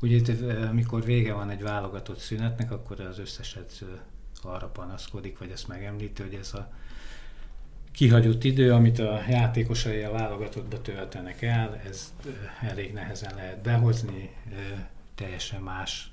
Ugye 0.00 0.16
itt, 0.16 0.28
amikor 0.68 1.04
vége 1.04 1.32
van 1.32 1.50
egy 1.50 1.62
válogatott 1.62 2.18
szünetnek, 2.18 2.70
akkor 2.70 3.00
az 3.00 3.18
összes 3.18 3.56
edző 3.56 4.00
arra 4.42 4.66
panaszkodik, 4.66 5.38
vagy 5.38 5.50
ezt 5.50 5.68
megemlíti, 5.68 6.22
hogy 6.22 6.34
ez 6.34 6.54
a 6.54 6.72
kihagyott 7.92 8.44
idő, 8.44 8.72
amit 8.72 8.98
a 8.98 9.20
játékosai 9.28 10.02
a 10.02 10.10
válogatottba 10.10 10.80
töltenek 10.80 11.42
el, 11.42 11.80
ez 11.86 12.14
elég 12.60 12.92
nehezen 12.92 13.34
lehet 13.34 13.62
behozni, 13.62 14.34
teljesen 15.14 15.62
más 15.62 16.12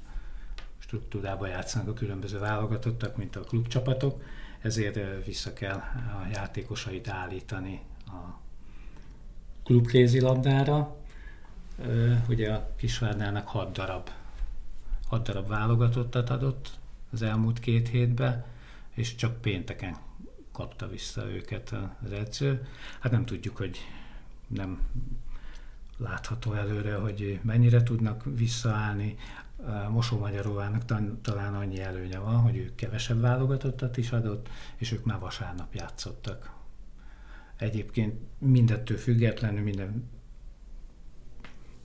struktúrába 0.77 1.47
játszanak 1.47 1.87
a 1.87 1.93
különböző 1.93 2.39
válogatottak, 2.39 3.17
mint 3.17 3.35
a 3.35 3.41
klubcsapatok, 3.41 4.23
ezért 4.59 5.25
vissza 5.25 5.53
kell 5.53 5.77
a 6.23 6.27
játékosait 6.33 7.07
állítani 7.07 7.81
a 8.05 8.49
klubkézilabdára. 9.63 10.95
Ugye 12.27 12.53
a 12.53 12.69
Kisvárdának 12.75 13.47
6 13.47 13.71
darab, 13.71 14.09
6 15.07 15.23
darab 15.23 15.47
válogatottat 15.47 16.29
adott 16.29 16.79
az 17.11 17.21
elmúlt 17.21 17.59
két 17.59 17.87
hétben, 17.87 18.45
és 18.93 19.15
csak 19.15 19.41
pénteken 19.41 19.97
kapta 20.51 20.87
vissza 20.87 21.31
őket 21.31 21.75
az 22.05 22.11
edző. 22.11 22.67
Hát 22.99 23.11
nem 23.11 23.25
tudjuk, 23.25 23.57
hogy 23.57 23.77
nem 24.47 24.81
látható 25.97 26.53
előre, 26.53 26.95
hogy 26.95 27.39
mennyire 27.43 27.83
tudnak 27.83 28.23
visszaállni. 28.35 29.15
Mosó 29.89 30.19
Magyaróvának 30.19 30.85
talán 31.21 31.55
annyi 31.55 31.79
előnye 31.79 32.19
van, 32.19 32.35
hogy 32.35 32.57
ők 32.57 32.75
kevesebb 32.75 33.21
válogatottat 33.21 33.97
is 33.97 34.11
adott, 34.11 34.49
és 34.75 34.91
ők 34.91 35.05
már 35.05 35.19
vasárnap 35.19 35.73
játszottak. 35.73 36.51
Egyébként 37.61 38.19
mindettől 38.37 38.97
függetlenül 38.97 39.61
minden 39.61 40.09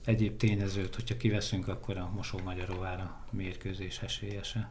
egyéb 0.05 0.37
tényezőt, 0.37 0.95
hogyha 0.95 1.17
kiveszünk, 1.17 1.67
akkor 1.67 1.97
a 1.97 2.11
Mosó 2.15 2.39
Magyaróvára 2.43 3.25
mérkőzés 3.31 3.99
esélyese. 3.99 4.69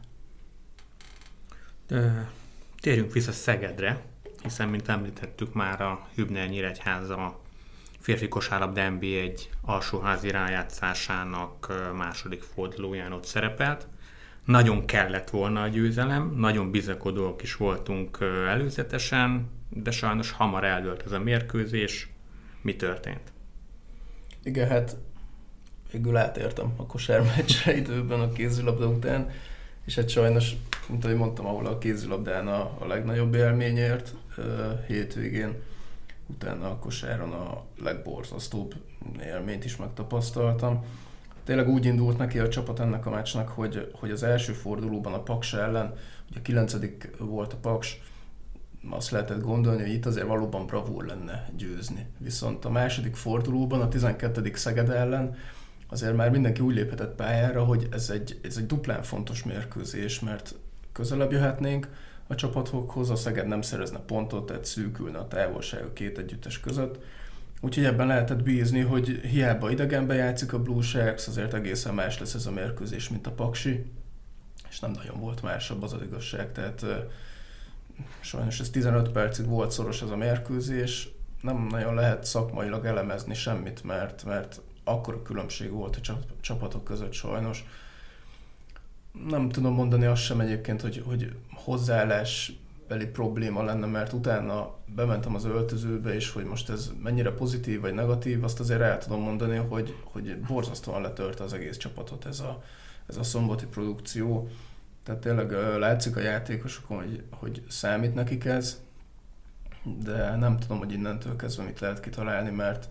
Térjünk 2.79 3.13
vissza 3.13 3.31
Szegedre, 3.31 4.05
hiszen, 4.43 4.69
mint 4.69 4.87
említettük 4.87 5.53
már, 5.53 5.81
a 5.81 6.07
Hübner 6.15 6.49
Nyíregyháza 6.49 7.41
férfi 7.99 8.27
kosárlabda 8.27 8.89
NBA 8.89 9.05
egy 9.05 9.49
alsóházi 9.61 10.29
rájátszásának 10.29 11.73
második 11.95 12.41
fordulóján 12.41 13.11
ott 13.11 13.25
szerepelt. 13.25 13.87
Nagyon 14.47 14.85
kellett 14.85 15.29
volna 15.29 15.61
a 15.61 15.67
győzelem, 15.67 16.33
nagyon 16.37 16.71
bizakodóak 16.71 17.41
is 17.41 17.55
voltunk 17.55 18.17
előzetesen, 18.47 19.49
de 19.69 19.91
sajnos 19.91 20.31
hamar 20.31 20.63
eldőlt 20.63 21.03
ez 21.05 21.11
a 21.11 21.19
mérkőzés. 21.19 22.09
Mi 22.61 22.75
történt? 22.75 23.31
Igen, 24.43 24.67
hát 24.67 24.97
végül 25.91 26.17
átértem 26.17 26.73
a 26.75 26.85
kosármeccsre 26.85 27.75
időben 27.75 28.19
a 28.19 28.31
kézilabda 28.31 28.87
után, 28.87 29.29
és 29.85 29.95
hát 29.95 30.09
sajnos 30.09 30.55
mint 30.89 31.05
ahogy 31.05 31.17
mondtam, 31.17 31.45
ahol 31.45 31.65
a 31.65 31.77
kézilabdán 31.77 32.47
a, 32.47 32.75
a 32.79 32.85
legnagyobb 32.87 33.33
élményért 33.33 34.13
hétvégén, 34.87 35.55
utána 36.25 36.69
a 36.69 36.77
kosáron 36.77 37.31
a 37.31 37.63
legborzasztóbb 37.81 38.75
élményt 39.23 39.65
is 39.65 39.75
megtapasztaltam. 39.75 40.85
Tényleg 41.47 41.69
úgy 41.69 41.85
indult 41.85 42.17
neki 42.17 42.39
a 42.39 42.49
csapat 42.49 42.79
ennek 42.79 43.05
a 43.05 43.09
meccsnek, 43.09 43.47
hogy, 43.47 43.91
hogy 43.93 44.11
az 44.11 44.23
első 44.23 44.53
fordulóban 44.53 45.13
a 45.13 45.23
Paks 45.23 45.53
ellen, 45.53 45.93
ugye 46.29 46.41
kilencedik 46.41 47.09
volt 47.19 47.53
a 47.53 47.57
Paks, 47.57 47.99
azt 48.89 49.11
lehetett 49.11 49.41
gondolni, 49.41 49.81
hogy 49.81 49.91
itt 49.91 50.05
azért 50.05 50.27
valóban 50.27 50.65
bravúr 50.65 51.05
lenne 51.05 51.49
győzni. 51.57 52.05
Viszont 52.17 52.65
a 52.65 52.69
második 52.69 53.15
fordulóban, 53.15 53.81
a 53.81 53.87
12. 53.87 54.51
Szeged 54.53 54.89
ellen 54.89 55.35
azért 55.89 56.15
már 56.15 56.29
mindenki 56.29 56.61
úgy 56.61 56.75
léphetett 56.75 57.15
pályára, 57.15 57.63
hogy 57.63 57.87
ez 57.91 58.09
egy, 58.09 58.39
ez 58.43 58.57
egy 58.57 58.65
duplán 58.65 59.03
fontos 59.03 59.43
mérkőzés, 59.43 60.19
mert 60.19 60.55
közelebb 60.91 61.31
jöhetnénk 61.31 61.89
a 62.27 62.35
csapatokhoz, 62.35 63.09
a 63.09 63.15
Szeged 63.15 63.47
nem 63.47 63.61
szerezne 63.61 63.99
pontot, 63.99 64.45
tehát 64.45 64.65
szűkülne 64.65 65.17
a 65.17 65.27
távolság 65.27 65.83
a 65.83 65.93
két 65.93 66.17
együttes 66.17 66.59
között. 66.59 66.99
Úgyhogy 67.61 67.85
ebben 67.85 68.07
lehetett 68.07 68.43
bízni, 68.43 68.79
hogy 68.79 69.07
hiába 69.07 69.71
idegenbe 69.71 70.13
játszik 70.13 70.53
a 70.53 70.61
Blue 70.61 70.81
Sharks, 70.81 71.27
azért 71.27 71.53
egészen 71.53 71.93
más 71.93 72.19
lesz 72.19 72.33
ez 72.33 72.45
a 72.45 72.51
mérkőzés, 72.51 73.09
mint 73.09 73.27
a 73.27 73.31
Paksi, 73.31 73.85
és 74.69 74.79
nem 74.79 74.91
nagyon 74.91 75.19
volt 75.19 75.41
másabb 75.41 75.83
az 75.83 75.93
az 75.93 76.01
igazság, 76.01 76.51
tehát 76.51 76.85
sajnos 78.19 78.59
ez 78.59 78.69
15 78.69 79.09
percig 79.09 79.45
volt 79.45 79.71
szoros 79.71 80.01
ez 80.01 80.09
a 80.09 80.15
mérkőzés, 80.15 81.09
nem 81.41 81.67
nagyon 81.69 81.93
lehet 81.93 82.23
szakmailag 82.23 82.85
elemezni 82.85 83.33
semmit, 83.33 83.83
mert, 83.83 84.25
mert 84.25 84.61
akkor 84.83 85.13
a 85.13 85.21
különbség 85.21 85.71
volt 85.71 85.95
a 85.95 86.17
csapatok 86.41 86.83
között 86.83 87.13
sajnos. 87.13 87.65
Nem 89.27 89.49
tudom 89.49 89.73
mondani 89.73 90.05
azt 90.05 90.21
sem 90.21 90.39
egyébként, 90.39 90.81
hogy, 90.81 91.03
hogy 91.05 91.35
hozzáállás 91.53 92.51
beli 92.87 93.05
probléma 93.05 93.63
lenne, 93.63 93.85
mert 93.85 94.13
utána 94.13 94.75
bementem 94.95 95.35
az 95.35 95.45
öltözőbe, 95.45 96.13
és 96.13 96.31
hogy 96.31 96.45
most 96.45 96.69
ez 96.69 96.91
mennyire 97.03 97.31
pozitív 97.31 97.81
vagy 97.81 97.93
negatív, 97.93 98.43
azt 98.43 98.59
azért 98.59 98.81
el 98.81 98.97
tudom 98.97 99.21
mondani, 99.21 99.57
hogy, 99.57 99.95
hogy 100.03 100.39
borzasztóan 100.39 101.01
letört 101.01 101.39
az 101.39 101.53
egész 101.53 101.77
csapatot 101.77 102.25
ez 102.25 102.39
a, 102.39 102.63
ez 103.07 103.17
a 103.17 103.23
szombati 103.23 103.65
produkció. 103.65 104.49
Tehát 105.03 105.21
tényleg 105.21 105.51
látszik 105.77 106.15
a 106.15 106.19
játékosokon, 106.19 106.97
hogy, 106.97 107.23
hogy 107.29 107.63
számít 107.69 108.13
nekik 108.13 108.45
ez, 108.45 108.81
de 110.03 110.35
nem 110.35 110.59
tudom, 110.59 110.77
hogy 110.77 110.91
innentől 110.91 111.35
kezdve 111.35 111.63
mit 111.63 111.79
lehet 111.79 111.99
kitalálni, 111.99 112.49
mert 112.49 112.87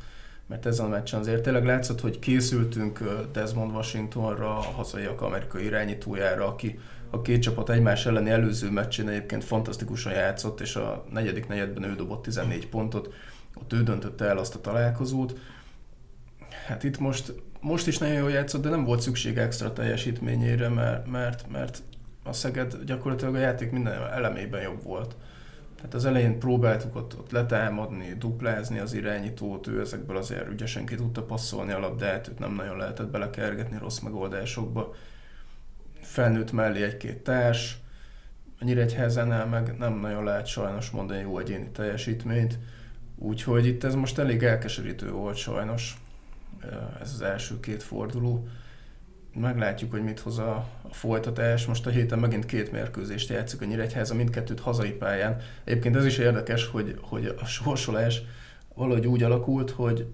mert 0.46 0.66
ezen 0.66 0.86
a 0.86 0.88
meccsen 0.88 1.20
azért 1.20 1.42
tényleg 1.42 1.64
látszott, 1.64 2.00
hogy 2.00 2.18
készültünk 2.18 3.00
Desmond 3.32 3.72
Washingtonra, 3.72 4.58
a 4.58 4.60
hazaiak 4.60 5.20
amerikai 5.20 5.64
irányítójára, 5.64 6.46
aki 6.46 6.78
a 7.10 7.22
két 7.22 7.42
csapat 7.42 7.70
egymás 7.70 8.06
elleni 8.06 8.30
előző 8.30 8.70
meccsén 8.70 9.08
egyébként 9.08 9.44
fantasztikusan 9.44 10.12
játszott, 10.12 10.60
és 10.60 10.76
a 10.76 11.04
negyedik 11.10 11.46
negyedben 11.46 11.90
ő 11.90 11.94
dobott 11.94 12.22
14 12.22 12.68
pontot, 12.68 13.14
ott 13.54 13.72
ő 13.72 13.82
döntötte 13.82 14.24
el 14.24 14.38
azt 14.38 14.54
a 14.54 14.60
találkozót. 14.60 15.38
Hát 16.66 16.84
itt 16.84 16.98
most, 16.98 17.32
most 17.60 17.86
is 17.86 17.98
nagyon 17.98 18.16
jól 18.16 18.30
játszott, 18.30 18.62
de 18.62 18.68
nem 18.68 18.84
volt 18.84 19.00
szükség 19.00 19.36
extra 19.36 19.72
teljesítményére, 19.72 20.68
mert, 20.68 21.06
mert, 21.06 21.50
mert 21.50 21.82
a 22.22 22.32
Szeged 22.32 22.84
gyakorlatilag 22.84 23.34
a 23.34 23.38
játék 23.38 23.70
minden 23.70 24.02
elemében 24.12 24.62
jobb 24.62 24.82
volt. 24.82 25.16
Hát 25.86 25.94
az 25.94 26.04
elején 26.04 26.38
próbáltuk 26.38 26.96
ott, 26.96 27.18
ott 27.18 27.30
letámadni, 27.30 28.14
duplázni 28.18 28.78
az 28.78 28.92
irányítót, 28.92 29.66
ő 29.66 29.80
ezekből 29.80 30.16
azért 30.16 30.48
ügyesen 30.48 30.86
ki 30.86 30.94
tudta 30.94 31.22
passzolni 31.22 31.72
a 31.72 31.78
labdát, 31.78 32.28
őt 32.28 32.38
nem 32.38 32.54
nagyon 32.54 32.76
lehetett 32.76 33.10
belekergetni 33.10 33.78
rossz 33.78 33.98
megoldásokba. 33.98 34.94
Felnőtt 36.00 36.52
mellé 36.52 36.82
egy-két 36.82 37.18
társ, 37.18 37.78
a 38.60 38.64
Nyíregyházánál 38.64 39.46
meg 39.46 39.76
nem 39.78 39.98
nagyon 39.98 40.24
lehet 40.24 40.46
sajnos 40.46 40.90
mondani 40.90 41.20
jó 41.20 41.38
egyéni 41.38 41.70
teljesítményt, 41.70 42.58
úgyhogy 43.16 43.66
itt 43.66 43.84
ez 43.84 43.94
most 43.94 44.18
elég 44.18 44.42
elkeserítő 44.42 45.10
volt 45.10 45.36
sajnos, 45.36 45.96
ez 47.00 47.12
az 47.12 47.22
első 47.22 47.60
két 47.60 47.82
forduló 47.82 48.48
meglátjuk, 49.40 49.90
hogy 49.90 50.02
mit 50.02 50.20
hoz 50.20 50.38
a, 50.38 50.68
a 50.82 50.94
folytatás. 50.94 51.66
Most 51.66 51.86
a 51.86 51.90
héten 51.90 52.18
megint 52.18 52.46
két 52.46 52.72
mérkőzést 52.72 53.28
játszik 53.28 53.60
a 53.60 53.64
Nyíregyháza, 53.64 54.14
mindkettőt 54.14 54.60
hazai 54.60 54.90
pályán. 54.92 55.40
Egyébként 55.64 55.96
ez 55.96 56.04
is 56.04 56.18
érdekes, 56.18 56.66
hogy, 56.66 56.98
hogy 57.00 57.34
a 57.40 57.44
sorsolás 57.44 58.22
valahogy 58.74 59.06
úgy 59.06 59.22
alakult, 59.22 59.70
hogy 59.70 60.06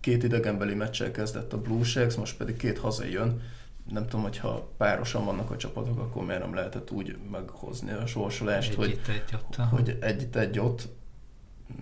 két 0.00 0.22
idegenbeli 0.22 0.74
meccsel 0.74 1.10
kezdett 1.10 1.52
a 1.52 1.60
Blue 1.60 1.84
Shacks, 1.84 2.14
most 2.16 2.36
pedig 2.36 2.56
két 2.56 2.78
hazai 2.78 3.10
jön. 3.10 3.42
Nem 3.90 4.04
tudom, 4.04 4.22
hogyha 4.22 4.68
párosan 4.76 5.24
vannak 5.24 5.50
a 5.50 5.56
csapatok, 5.56 5.98
akkor 5.98 6.24
miért 6.24 6.40
nem 6.40 6.54
lehetett 6.54 6.90
úgy 6.90 7.16
meghozni 7.30 7.92
a 7.92 8.06
sorsolást, 8.06 8.70
egy 8.70 8.76
hogy, 8.76 9.00
egy 9.08 9.36
hogy 9.70 9.98
egy 10.00 10.28
egy 10.32 10.58
ott 10.58 10.88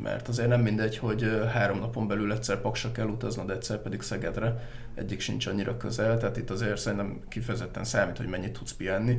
mert 0.02 0.28
azért 0.28 0.48
nem 0.48 0.60
mindegy, 0.60 0.98
hogy 0.98 1.40
három 1.52 1.78
napon 1.78 2.06
belül 2.06 2.32
egyszer 2.32 2.60
Paksra 2.60 2.92
kell 2.92 3.06
utaznod, 3.06 3.50
egyszer 3.50 3.78
pedig 3.78 4.02
Szegedre, 4.02 4.68
egyik 4.94 5.20
sincs 5.20 5.46
annyira 5.46 5.76
közel, 5.76 6.18
tehát 6.18 6.36
itt 6.36 6.50
azért 6.50 6.78
szerintem 6.78 7.20
kifejezetten 7.28 7.84
számít, 7.84 8.16
hogy 8.16 8.28
mennyit 8.28 8.52
tudsz 8.52 8.72
pihenni, 8.72 9.18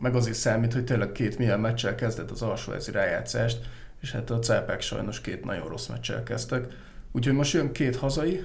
meg 0.00 0.14
az 0.14 0.26
is 0.26 0.36
számít, 0.36 0.72
hogy 0.72 0.84
tényleg 0.84 1.12
két 1.12 1.38
milyen 1.38 1.60
meccsel 1.60 1.94
kezdett 1.94 2.30
az 2.30 2.42
alsóházi 2.42 2.90
rájátszást, 2.90 3.58
és 4.00 4.12
hát 4.12 4.30
a 4.30 4.38
cápák 4.38 4.80
sajnos 4.80 5.20
két 5.20 5.44
nagyon 5.44 5.68
rossz 5.68 5.86
meccsel 5.86 6.22
kezdtek. 6.22 6.66
Úgyhogy 7.12 7.34
most 7.34 7.52
jön 7.52 7.72
két 7.72 7.96
hazai, 7.96 8.44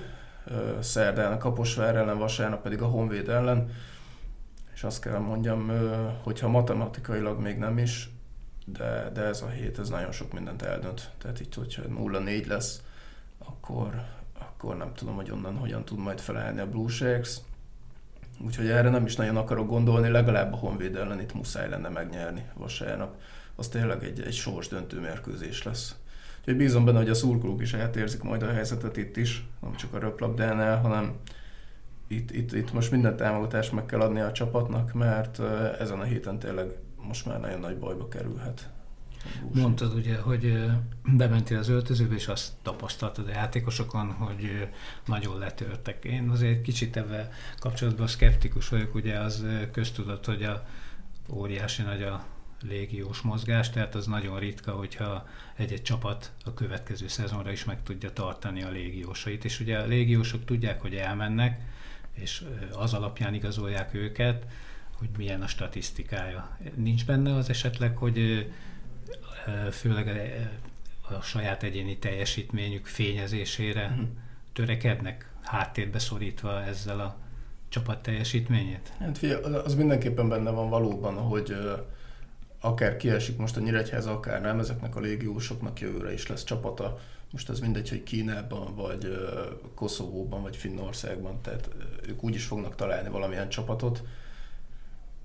szerdán 0.80 1.32
a 1.32 1.38
Kaposvár 1.38 1.96
ellen, 1.96 2.18
vasárnap 2.18 2.62
pedig 2.62 2.82
a 2.82 2.86
Honvéd 2.86 3.30
ellen, 3.30 3.72
és 4.74 4.84
azt 4.84 5.02
kell 5.02 5.18
mondjam, 5.18 5.72
hogyha 6.24 6.48
matematikailag 6.48 7.40
még 7.40 7.58
nem 7.58 7.78
is, 7.78 8.10
de, 8.66 9.10
de 9.14 9.22
ez 9.22 9.42
a 9.42 9.50
hét, 9.50 9.80
ez 9.80 9.90
nagyon 9.90 10.12
sok 10.12 10.34
mindent 10.34 10.62
eldönt. 10.62 11.10
Tehát 11.18 11.40
így, 11.40 11.56
hogyha 11.56 11.82
0-4 11.84 12.48
lesz, 12.48 12.82
akkor, 13.38 14.04
akkor 14.40 14.78
nem 14.78 14.94
tudom, 14.94 15.16
hogy 15.16 15.32
onnan 15.32 15.58
hogyan 15.58 15.86
tud 15.86 15.98
majd 15.98 16.20
felállni 16.20 16.60
a 16.60 16.70
Blue 16.70 16.90
Sharks. 16.90 17.38
Úgyhogy 18.46 18.70
erre 18.70 18.90
nem 18.90 19.06
is 19.06 19.16
nagyon 19.16 19.38
akarok 19.38 19.68
gondolni, 19.68 20.10
legalább 20.10 20.54
a 20.54 20.56
Honvéd 20.56 20.96
ellen 20.96 21.20
itt 21.20 21.34
muszáj 21.34 21.70
lenne 21.70 21.90
megnyerni 21.90 22.46
vasárnap. 22.54 23.16
Az 23.56 23.68
tényleg 23.68 24.04
egy, 24.04 24.22
egy 24.22 24.34
sors 24.34 24.68
döntő 24.68 25.00
mérkőzés 25.00 25.64
lesz. 25.64 25.96
Úgyhogy 26.40 26.58
bízom 26.58 26.86
benne, 26.86 26.98
hogy 26.98 27.10
a 27.10 27.14
szurkolók 27.14 27.62
is 27.62 27.74
átérzik 27.74 28.22
majd 28.22 28.44
a 28.44 28.52
helyzetet 28.52 28.98
itt 28.98 29.18
is, 29.18 29.46
nem 29.62 29.76
csak 29.76 29.94
a 29.94 30.00
röplabdánál, 30.00 30.82
hanem 30.82 31.16
itt, 32.16 32.32
itt, 32.32 32.54
itt 32.54 32.74
most 32.74 32.92
minden 32.92 33.16
támogatást 33.16 33.72
meg 33.72 33.86
kell 33.86 34.00
adni 34.00 34.20
a 34.20 34.32
csapatnak, 34.32 34.94
mert 34.94 35.40
ezen 35.80 36.00
a 36.00 36.04
héten 36.04 36.40
tényleg 36.40 36.76
most 37.08 37.26
már 37.26 37.40
nagyon 37.40 37.60
nagy 37.60 37.78
bajba 37.78 38.08
kerülhet. 38.08 38.70
Mondtad 39.54 39.94
ugye, 39.94 40.18
hogy 40.18 40.64
bementél 41.18 41.58
az 41.58 41.70
öltözőbe, 41.70 42.16
és 42.16 42.28
azt 42.28 42.52
tapasztaltad 42.62 43.28
a 43.28 43.32
játékosokon, 43.32 44.12
hogy 44.12 44.68
nagyon 45.06 45.38
letörtek. 45.38 46.06
Én 46.06 46.30
azért 46.30 46.62
kicsit 46.62 46.98
ebben 46.98 47.30
kapcsolatban 47.60 48.08
szkeptikus 48.08 48.70
vagyok, 48.70 48.96
ugye 48.96 49.20
az 49.20 49.46
köztudat, 49.72 50.26
hogy 50.26 50.44
a 50.44 50.66
óriási 51.30 51.82
nagy 51.82 52.04
a 52.04 52.26
légiós 52.68 53.22
mozgás, 53.22 53.70
tehát 53.70 53.96
az 53.96 54.06
nagyon 54.06 54.40
ritka, 54.40 54.72
hogyha 54.72 55.28
egy-egy 55.56 55.82
csapat 55.82 56.32
a 56.46 56.54
következő 56.54 57.08
szezonra 57.08 57.52
is 57.52 57.64
meg 57.64 57.84
tudja 57.84 58.14
tartani 58.14 58.64
a 58.64 58.70
légiósait. 58.70 59.46
És 59.46 59.60
ugye 59.60 59.80
a 59.80 59.86
légiósok 59.86 60.46
tudják, 60.46 60.82
hogy 60.82 60.96
elmennek, 60.96 61.62
és 62.14 62.46
az 62.72 62.94
alapján 62.94 63.34
igazolják 63.34 63.94
őket, 63.94 64.46
hogy 64.98 65.10
milyen 65.18 65.42
a 65.42 65.48
statisztikája. 65.48 66.58
Nincs 66.76 67.06
benne 67.06 67.36
az 67.36 67.50
esetleg, 67.50 67.98
hogy 67.98 68.48
főleg 69.72 70.38
a 71.02 71.22
saját 71.22 71.64
egyéni 71.64 71.98
teljesítményük 71.98 72.86
fényezésére 72.86 73.86
uh-huh. 73.86 74.08
törekednek, 74.54 75.32
háttérbe 75.42 76.00
szorítva 76.00 76.64
ezzel 76.64 77.00
a 77.00 77.16
csapat 77.70 78.02
teljesítményét? 78.02 78.92
Hát 79.00 79.18
figyelj, 79.18 79.44
az 79.44 79.76
mindenképpen 79.76 80.30
benne 80.30 80.50
van 80.50 80.70
valóban, 80.70 81.16
hogy 81.16 81.56
akár 82.60 82.98
kiesik 82.98 83.38
most 83.38 83.58
a 83.58 83.60
Nyíregyháza, 83.60 84.12
akár 84.12 84.42
nem, 84.42 84.60
ezeknek 84.60 84.96
a 84.96 85.00
légiósoknak 85.00 85.80
jövőre 85.80 86.14
is 86.14 86.28
lesz 86.28 86.44
csapata. 86.44 87.00
Most 87.34 87.50
ez 87.50 87.60
mindegy, 87.60 87.90
hogy 87.90 88.04
Kínában, 88.04 88.76
vagy 88.76 89.28
Koszovóban, 89.76 90.42
vagy 90.42 90.56
Finnországban, 90.56 91.42
tehát 91.42 91.70
ők 92.08 92.24
úgy 92.24 92.36
is 92.36 92.46
fognak 92.46 92.76
találni 92.76 93.10
valamilyen 93.10 93.50
csapatot, 93.50 94.04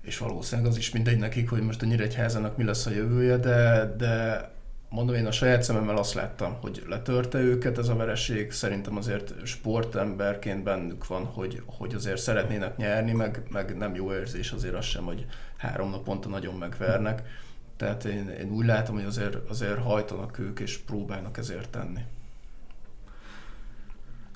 és 0.01 0.17
valószínűleg 0.17 0.71
az 0.71 0.77
is 0.77 0.91
mindegy 0.91 1.17
nekik, 1.17 1.49
hogy 1.49 1.61
most 1.61 1.81
a 1.81 1.85
Nyíregyházának 1.85 2.57
mi 2.57 2.63
lesz 2.63 2.85
a 2.85 2.91
jövője, 2.91 3.37
de, 3.37 3.93
de 3.97 4.43
mondom, 4.89 5.15
én 5.15 5.25
a 5.25 5.31
saját 5.31 5.63
szememmel 5.63 5.97
azt 5.97 6.13
láttam, 6.13 6.57
hogy 6.61 6.83
letörte 6.87 7.39
őket 7.39 7.77
ez 7.77 7.87
a 7.87 7.95
vereség, 7.95 8.51
szerintem 8.51 8.97
azért 8.97 9.45
sportemberként 9.45 10.63
bennük 10.63 11.07
van, 11.07 11.25
hogy, 11.25 11.61
hogy 11.65 11.93
azért 11.93 12.21
szeretnének 12.21 12.77
nyerni, 12.77 13.11
meg, 13.11 13.43
meg 13.49 13.77
nem 13.77 13.95
jó 13.95 14.13
érzés 14.13 14.51
azért 14.51 14.75
az 14.75 14.85
sem, 14.85 15.03
hogy 15.03 15.25
három 15.57 15.89
naponta 15.89 16.29
nagyon 16.29 16.55
megvernek. 16.55 17.23
Tehát 17.79 18.05
én, 18.05 18.29
én 18.29 18.51
úgy 18.51 18.65
látom, 18.65 18.95
hogy 18.95 19.05
azért, 19.05 19.49
azért 19.49 19.77
hajtanak 19.77 20.39
ők, 20.39 20.59
és 20.59 20.77
próbálnak 20.77 21.37
ezért 21.37 21.69
tenni. 21.69 22.01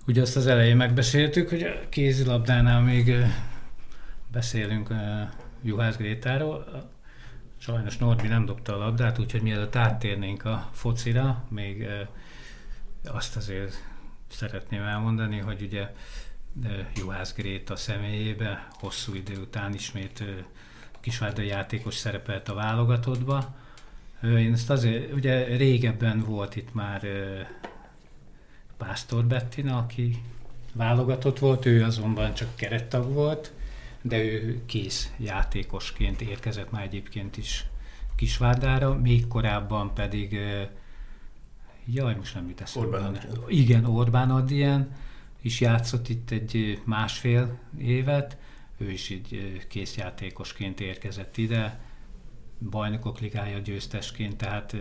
Ugye 0.08 0.22
azt 0.22 0.36
az 0.36 0.48
elején 0.48 0.76
megbeszéltük, 0.76 1.50
hogy 1.50 1.64
a 1.64 1.90
kézilabdánál 1.90 2.82
még 2.82 3.16
beszélünk 4.32 4.94
Juhász 5.62 5.98
Grétáról. 5.98 6.90
Sajnos 7.58 7.98
Norbi 7.98 8.28
nem 8.28 8.46
dobta 8.46 8.76
a 8.76 8.78
labdát, 8.78 9.20
úgyhogy 9.20 9.42
mielőtt 9.42 9.76
áttérnénk 9.76 10.46
a 10.46 10.70
focira, 10.74 11.44
még 11.50 11.88
azt 13.06 13.36
azért 13.36 13.74
szeretném 14.28 14.82
elmondani, 14.82 15.38
hogy 15.38 15.62
ugye 15.62 15.94
Juhász 16.96 17.34
Gréta 17.34 17.76
személyébe 17.76 18.68
hosszú 18.72 19.14
idő 19.14 19.42
után 19.42 19.74
ismét 19.74 20.24
kisvárdai 21.04 21.48
játékos 21.48 21.96
szerepelt 21.96 22.50
a 22.50 22.54
válogatottba. 22.54 23.56
Én 24.24 24.54
ezt 24.54 24.70
azért, 24.70 25.14
ugye 25.14 25.58
régebben 25.58 26.20
volt 26.20 26.56
itt 26.56 26.74
már 26.74 27.08
Pásztor 28.78 29.26
Bettina, 29.26 29.78
aki 29.78 30.22
válogatott 30.74 31.40
volt, 31.40 31.66
ő 31.66 31.84
azonban 31.84 32.34
csak 32.34 32.56
kerettag 32.56 33.14
volt, 33.14 33.52
de 34.02 34.24
ő 34.24 34.62
kész 34.66 35.12
játékosként 35.18 36.22
érkezett 36.22 36.72
már 36.72 36.84
egyébként 36.84 37.38
is 37.38 37.66
Kisvárdára, 38.16 38.94
még 38.94 39.28
korábban 39.28 39.94
pedig, 39.94 40.40
jaj, 41.86 42.16
most 42.16 42.36
nem 42.36 42.48
jut 42.48 42.62
eszembe. 42.62 43.12
Igen, 43.48 43.86
Orbán 43.86 44.32
Adrien 44.32 44.96
is 45.42 45.62
játszott 45.62 46.10
itt 46.10 46.32
egy 46.32 46.82
másfél 46.84 47.60
évet, 47.78 48.38
ő 48.84 48.92
is 48.92 49.10
így 49.10 49.58
készjátékosként 49.68 50.80
érkezett 50.80 51.38
ide, 51.38 51.80
bajnokok 52.70 53.20
ligája 53.20 53.60
győztesként, 53.60 54.38
tehát 54.38 54.76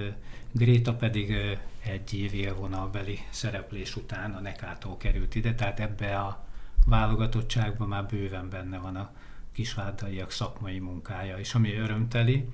Gréta 0.53 0.95
pedig 0.95 1.37
egy 1.85 2.15
év 2.15 2.35
élvonalbeli 2.35 3.19
szereplés 3.31 3.97
után 3.97 4.35
a 4.35 4.41
Nekától 4.41 4.97
került 4.97 5.35
ide, 5.35 5.55
tehát 5.55 5.81
ebbe 5.81 6.19
a 6.19 6.47
válogatottságban 6.87 7.89
már 7.89 8.07
bőven 8.07 8.49
benne 8.49 8.79
van 8.79 8.97
a 8.97 9.13
kisvárdaiak 9.53 10.31
szakmai 10.31 10.79
munkája, 10.79 11.39
és 11.39 11.55
ami 11.55 11.75
örömteli, 11.75 12.49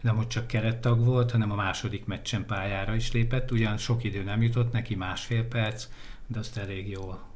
nem 0.00 0.16
hogy 0.16 0.26
csak 0.26 0.46
kerettag 0.46 1.04
volt, 1.04 1.30
hanem 1.30 1.50
a 1.50 1.54
második 1.54 2.04
meccsen 2.04 2.46
pályára 2.46 2.94
is 2.94 3.12
lépett, 3.12 3.50
ugyan 3.50 3.76
sok 3.76 4.04
idő 4.04 4.22
nem 4.22 4.42
jutott 4.42 4.72
neki, 4.72 4.94
másfél 4.94 5.44
perc, 5.44 5.88
de 6.26 6.38
azt 6.38 6.56
elég 6.56 6.88
jól 6.88 7.31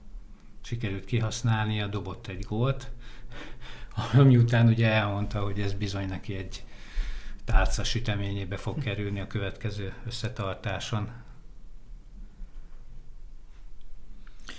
sikerült 0.66 1.04
kihasználnia, 1.04 1.86
dobott 1.86 2.26
egy 2.26 2.44
gólt, 2.44 2.90
ami 4.12 4.36
után 4.36 4.66
ugye 4.66 4.90
elmondta, 4.90 5.40
hogy 5.40 5.60
ez 5.60 5.72
bizony 5.72 6.08
neki 6.08 6.34
egy 6.34 6.64
tárca 7.44 7.84
süteményébe 7.84 8.56
fog 8.56 8.82
kerülni 8.82 9.20
a 9.20 9.26
következő 9.26 9.92
összetartáson. 10.06 11.10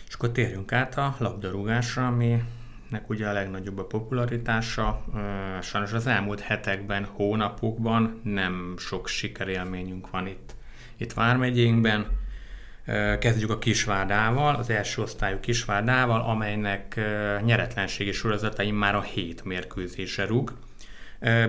És 0.07 0.13
akkor 0.13 0.31
térjünk 0.31 0.71
át 0.71 0.97
a 0.97 1.15
labdarúgásra, 1.19 2.07
aminek 2.07 3.09
ugye 3.09 3.27
a 3.27 3.33
legnagyobb 3.33 3.77
a 3.77 3.85
popularitása. 3.85 5.05
Sajnos 5.61 5.93
az 5.93 6.07
elmúlt 6.07 6.39
hetekben, 6.39 7.05
hónapokban 7.05 8.21
nem 8.23 8.75
sok 8.77 9.07
sikerélményünk 9.07 10.09
van 10.09 10.27
itt, 10.27 10.55
itt 10.97 11.13
Vármegyénkben. 11.13 12.25
Kezdjük 13.19 13.49
a 13.49 13.57
Kisvárdával, 13.57 14.55
az 14.55 14.69
első 14.69 15.01
osztályú 15.01 15.39
Kisvárdával, 15.39 16.21
amelynek 16.21 16.99
nyeretlenségi 17.43 18.11
sorozatai 18.11 18.71
már 18.71 18.95
a 18.95 19.01
hét 19.01 19.43
mérkőzése 19.43 20.25
rúg. 20.25 20.53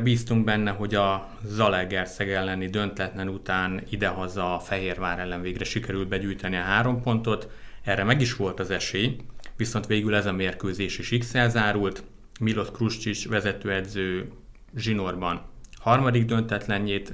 Bíztunk 0.02 0.44
benne, 0.44 0.70
hogy 0.70 0.94
a 0.94 1.28
Zalegerszeg 1.44 2.30
elleni 2.30 2.66
döntetlen 2.66 3.28
után 3.28 3.82
idehaza 3.88 4.54
a 4.54 4.58
Fehérvár 4.58 5.18
ellen 5.18 5.40
végre 5.40 5.64
sikerült 5.64 6.08
begyűjteni 6.08 6.56
a 6.56 6.62
három 6.62 7.02
pontot. 7.02 7.50
Erre 7.84 8.04
meg 8.04 8.20
is 8.20 8.36
volt 8.36 8.60
az 8.60 8.70
esély, 8.70 9.16
viszont 9.56 9.86
végül 9.86 10.14
ez 10.14 10.26
a 10.26 10.32
mérkőzés 10.32 10.98
is 10.98 11.18
x 11.18 11.36
zárult. 11.48 12.02
Milos 12.40 12.70
Kruscsics 12.70 13.28
vezetőedző 13.28 14.30
zsinórban 14.76 15.42
harmadik 15.78 16.24
döntetlenjét 16.24 17.12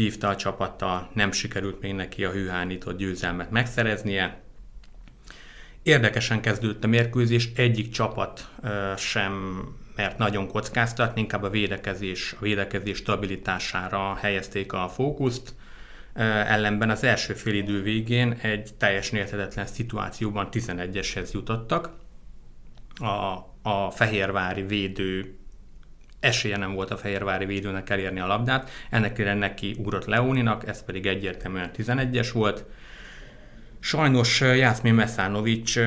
vívta 0.00 0.28
a 0.28 0.36
csapattal, 0.36 1.10
nem 1.14 1.32
sikerült 1.32 1.80
még 1.80 1.94
neki 1.94 2.24
a 2.24 2.30
hűhánított 2.30 2.96
győzelmet 2.96 3.50
megszereznie. 3.50 4.40
Érdekesen 5.82 6.40
kezdődött 6.40 6.84
a 6.84 6.86
mérkőzés, 6.86 7.50
egyik 7.54 7.90
csapat 7.90 8.48
sem 8.96 9.62
mert 9.96 10.18
nagyon 10.18 10.48
kockáztatni, 10.48 11.20
inkább 11.20 11.42
a 11.42 11.50
védekezés, 11.50 12.34
a 12.38 12.42
védekezés 12.42 12.96
stabilitására 12.96 14.14
helyezték 14.14 14.72
a 14.72 14.88
fókuszt. 14.88 15.54
Ellenben 16.14 16.90
az 16.90 17.04
első 17.04 17.34
félidő 17.34 17.82
végén 17.82 18.32
egy 18.32 18.74
teljesen 18.74 19.18
érthetetlen 19.18 19.66
szituációban 19.66 20.48
11-eshez 20.50 21.32
jutottak. 21.32 21.90
A, 22.94 23.38
a 23.70 23.90
fehérvári 23.90 24.62
védő 24.62 25.39
esélye 26.20 26.56
nem 26.56 26.72
volt 26.74 26.90
a 26.90 26.96
fehérvári 26.96 27.44
védőnek 27.44 27.90
elérni 27.90 28.20
a 28.20 28.26
labdát, 28.26 28.70
ennek 28.90 29.38
neki 29.38 29.76
ugrott 29.78 30.04
Leóninak, 30.04 30.68
ez 30.68 30.84
pedig 30.84 31.06
egyértelműen 31.06 31.70
11-es 31.76 32.30
volt. 32.32 32.64
Sajnos 33.80 34.40
Jászmin 34.40 34.94
Meszánovics 34.94 35.78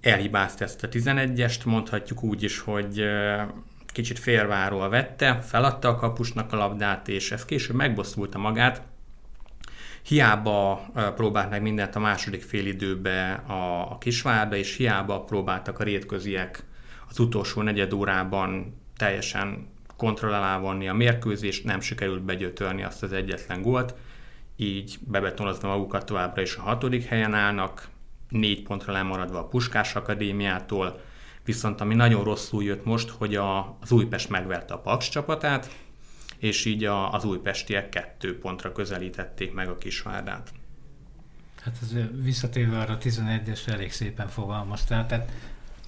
elhibázta 0.00 0.64
ezt 0.64 0.84
a 0.84 0.88
11-est, 0.88 1.64
mondhatjuk 1.64 2.22
úgy 2.22 2.42
is, 2.42 2.58
hogy 2.58 3.04
kicsit 3.86 4.18
félváról 4.18 4.88
vette, 4.88 5.40
feladta 5.40 5.88
a 5.88 5.96
kapusnak 5.96 6.52
a 6.52 6.56
labdát, 6.56 7.08
és 7.08 7.32
ez 7.32 7.44
később 7.44 7.76
megbosszulta 7.76 8.38
magát. 8.38 8.82
Hiába 10.02 10.86
próbált 11.14 11.50
meg 11.50 11.62
mindent 11.62 11.96
a 11.96 12.00
második 12.00 12.42
félidőbe 12.42 13.32
a, 13.32 13.90
a 13.92 13.98
Kisvárda, 13.98 14.56
és 14.56 14.76
hiába 14.76 15.20
próbáltak 15.20 15.78
a 15.78 15.84
rétköziek 15.84 16.64
az 17.08 17.18
utolsó 17.18 17.62
negyed 17.62 17.92
órában 17.92 18.82
teljesen 18.96 19.68
kontroll 19.96 20.58
vonni 20.58 20.88
a 20.88 20.94
mérkőzést, 20.94 21.64
nem 21.64 21.80
sikerült 21.80 22.22
begyötörni 22.22 22.82
azt 22.82 23.02
az 23.02 23.12
egyetlen 23.12 23.62
gólt, 23.62 23.94
így 24.56 24.98
bebetonozva 25.00 25.68
magukat 25.68 26.06
továbbra 26.06 26.42
is 26.42 26.56
a 26.56 26.62
hatodik 26.62 27.04
helyen 27.04 27.34
állnak, 27.34 27.88
négy 28.28 28.62
pontra 28.62 28.92
lemaradva 28.92 29.38
a 29.38 29.48
Puskás 29.48 29.94
Akadémiától, 29.94 31.00
viszont 31.44 31.80
ami 31.80 31.94
nagyon 31.94 32.24
rosszul 32.24 32.64
jött 32.64 32.84
most, 32.84 33.10
hogy 33.10 33.36
a, 33.36 33.76
az 33.80 33.92
Újpest 33.92 34.28
megverte 34.28 34.74
a 34.74 34.78
Paks 34.78 35.08
csapatát, 35.08 35.76
és 36.38 36.64
így 36.64 36.84
a, 36.84 37.12
az 37.12 37.24
újpestiek 37.24 37.88
kettő 37.88 38.38
pontra 38.38 38.72
közelítették 38.72 39.52
meg 39.52 39.68
a 39.68 39.78
Kisvárdát. 39.78 40.52
Hát 41.62 41.76
ez 41.82 41.94
visszatérve 42.22 42.78
arra 42.78 42.92
a 42.92 42.98
11-es 42.98 43.68
elég 43.68 43.92
szépen 43.92 44.28
fogalmaztál, 44.28 45.06
tehát 45.06 45.30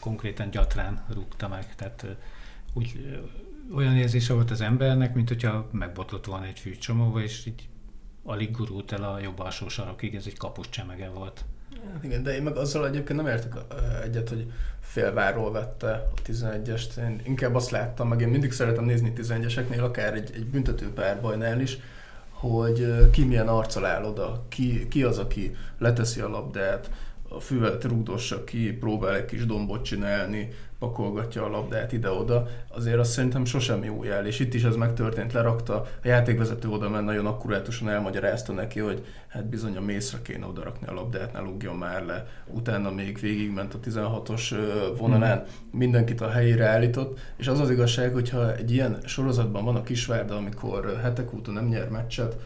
konkrétan 0.00 0.50
gyatrán 0.50 1.04
rúgta 1.14 1.48
meg, 1.48 1.74
tehát 1.74 2.06
úgy 2.76 3.18
olyan 3.74 3.96
érzése 3.96 4.34
volt 4.34 4.50
az 4.50 4.60
embernek, 4.60 5.14
mint 5.14 5.28
hogyha 5.28 5.68
megbotlott 5.72 6.24
volna 6.24 6.46
egy 6.46 6.58
fűcsomóba, 6.58 7.22
és 7.22 7.46
így 7.46 7.68
alig 8.24 8.50
gurult 8.50 8.92
el 8.92 9.02
a 9.02 9.20
jobb 9.20 9.38
alsó 9.38 9.68
sarokig, 9.68 10.14
ez 10.14 10.26
egy 10.26 10.36
kapus 10.36 10.68
csemege 10.68 11.08
volt. 11.08 11.44
Hát 11.92 12.04
igen, 12.04 12.22
de 12.22 12.34
én 12.34 12.42
meg 12.42 12.56
azzal 12.56 12.86
egyébként 12.86 13.22
nem 13.22 13.32
értek 13.32 13.54
egyet, 14.04 14.28
hogy 14.28 14.52
félváról 14.80 15.52
vette 15.52 15.90
a 15.90 16.22
11-est. 16.26 16.98
Én 16.98 17.20
inkább 17.24 17.54
azt 17.54 17.70
láttam, 17.70 18.08
meg 18.08 18.20
én 18.20 18.28
mindig 18.28 18.52
szeretem 18.52 18.84
nézni 18.84 19.12
11-eseknél, 19.16 19.82
akár 19.82 20.14
egy, 20.14 20.30
egy 20.34 20.46
büntető 20.46 20.92
párbajnál 20.92 21.60
is, 21.60 21.78
hogy 22.30 23.10
ki 23.10 23.24
milyen 23.24 23.48
arccal 23.48 23.84
áll 23.84 24.04
oda, 24.04 24.44
ki, 24.48 24.88
ki 24.88 25.02
az, 25.02 25.18
aki 25.18 25.56
leteszi 25.78 26.20
a 26.20 26.28
labdát, 26.28 26.90
a 27.28 27.40
füvet 27.40 27.84
rúgdossa 27.84 28.44
ki, 28.44 28.72
próbál 28.72 29.14
egy 29.14 29.24
kis 29.24 29.46
dombot 29.46 29.84
csinálni, 29.84 30.48
pakolgatja 30.78 31.44
a 31.44 31.48
labdát 31.48 31.92
ide-oda, 31.92 32.46
azért 32.68 32.98
azt 32.98 33.10
szerintem 33.10 33.44
sosem 33.44 33.84
jó 33.84 34.04
jel, 34.04 34.26
és 34.26 34.40
itt 34.40 34.54
is 34.54 34.64
ez 34.64 34.76
megtörtént, 34.76 35.32
lerakta, 35.32 35.74
a 35.74 35.86
játékvezető 36.02 36.68
oda 36.68 36.88
ment, 36.88 37.04
nagyon 37.04 37.26
akkurátusan 37.26 37.88
elmagyarázta 37.88 38.52
neki, 38.52 38.80
hogy 38.80 39.04
hát 39.28 39.48
bizony 39.48 39.76
a 39.76 39.80
mészre 39.80 40.18
kéne 40.22 40.46
odarakni 40.46 40.86
a 40.86 40.92
labdát, 40.92 41.32
ne 41.32 41.40
lugjon 41.40 41.76
már 41.76 42.04
le. 42.04 42.26
Utána 42.46 42.90
még 42.90 43.18
végigment 43.20 43.74
a 43.74 43.80
16-os 43.80 44.54
vonalán, 44.98 45.38
hmm. 45.38 45.78
mindenkit 45.78 46.20
a 46.20 46.30
helyére 46.30 46.66
állított, 46.66 47.18
és 47.36 47.48
az 47.48 47.60
az 47.60 47.70
igazság, 47.70 48.12
hogyha 48.12 48.56
egy 48.56 48.70
ilyen 48.72 48.98
sorozatban 49.04 49.64
van 49.64 49.76
a 49.76 49.82
Kisvárda, 49.82 50.36
amikor 50.36 50.98
hetek 51.02 51.34
óta 51.34 51.50
nem 51.50 51.66
nyer 51.66 51.88
meccset, 51.88 52.36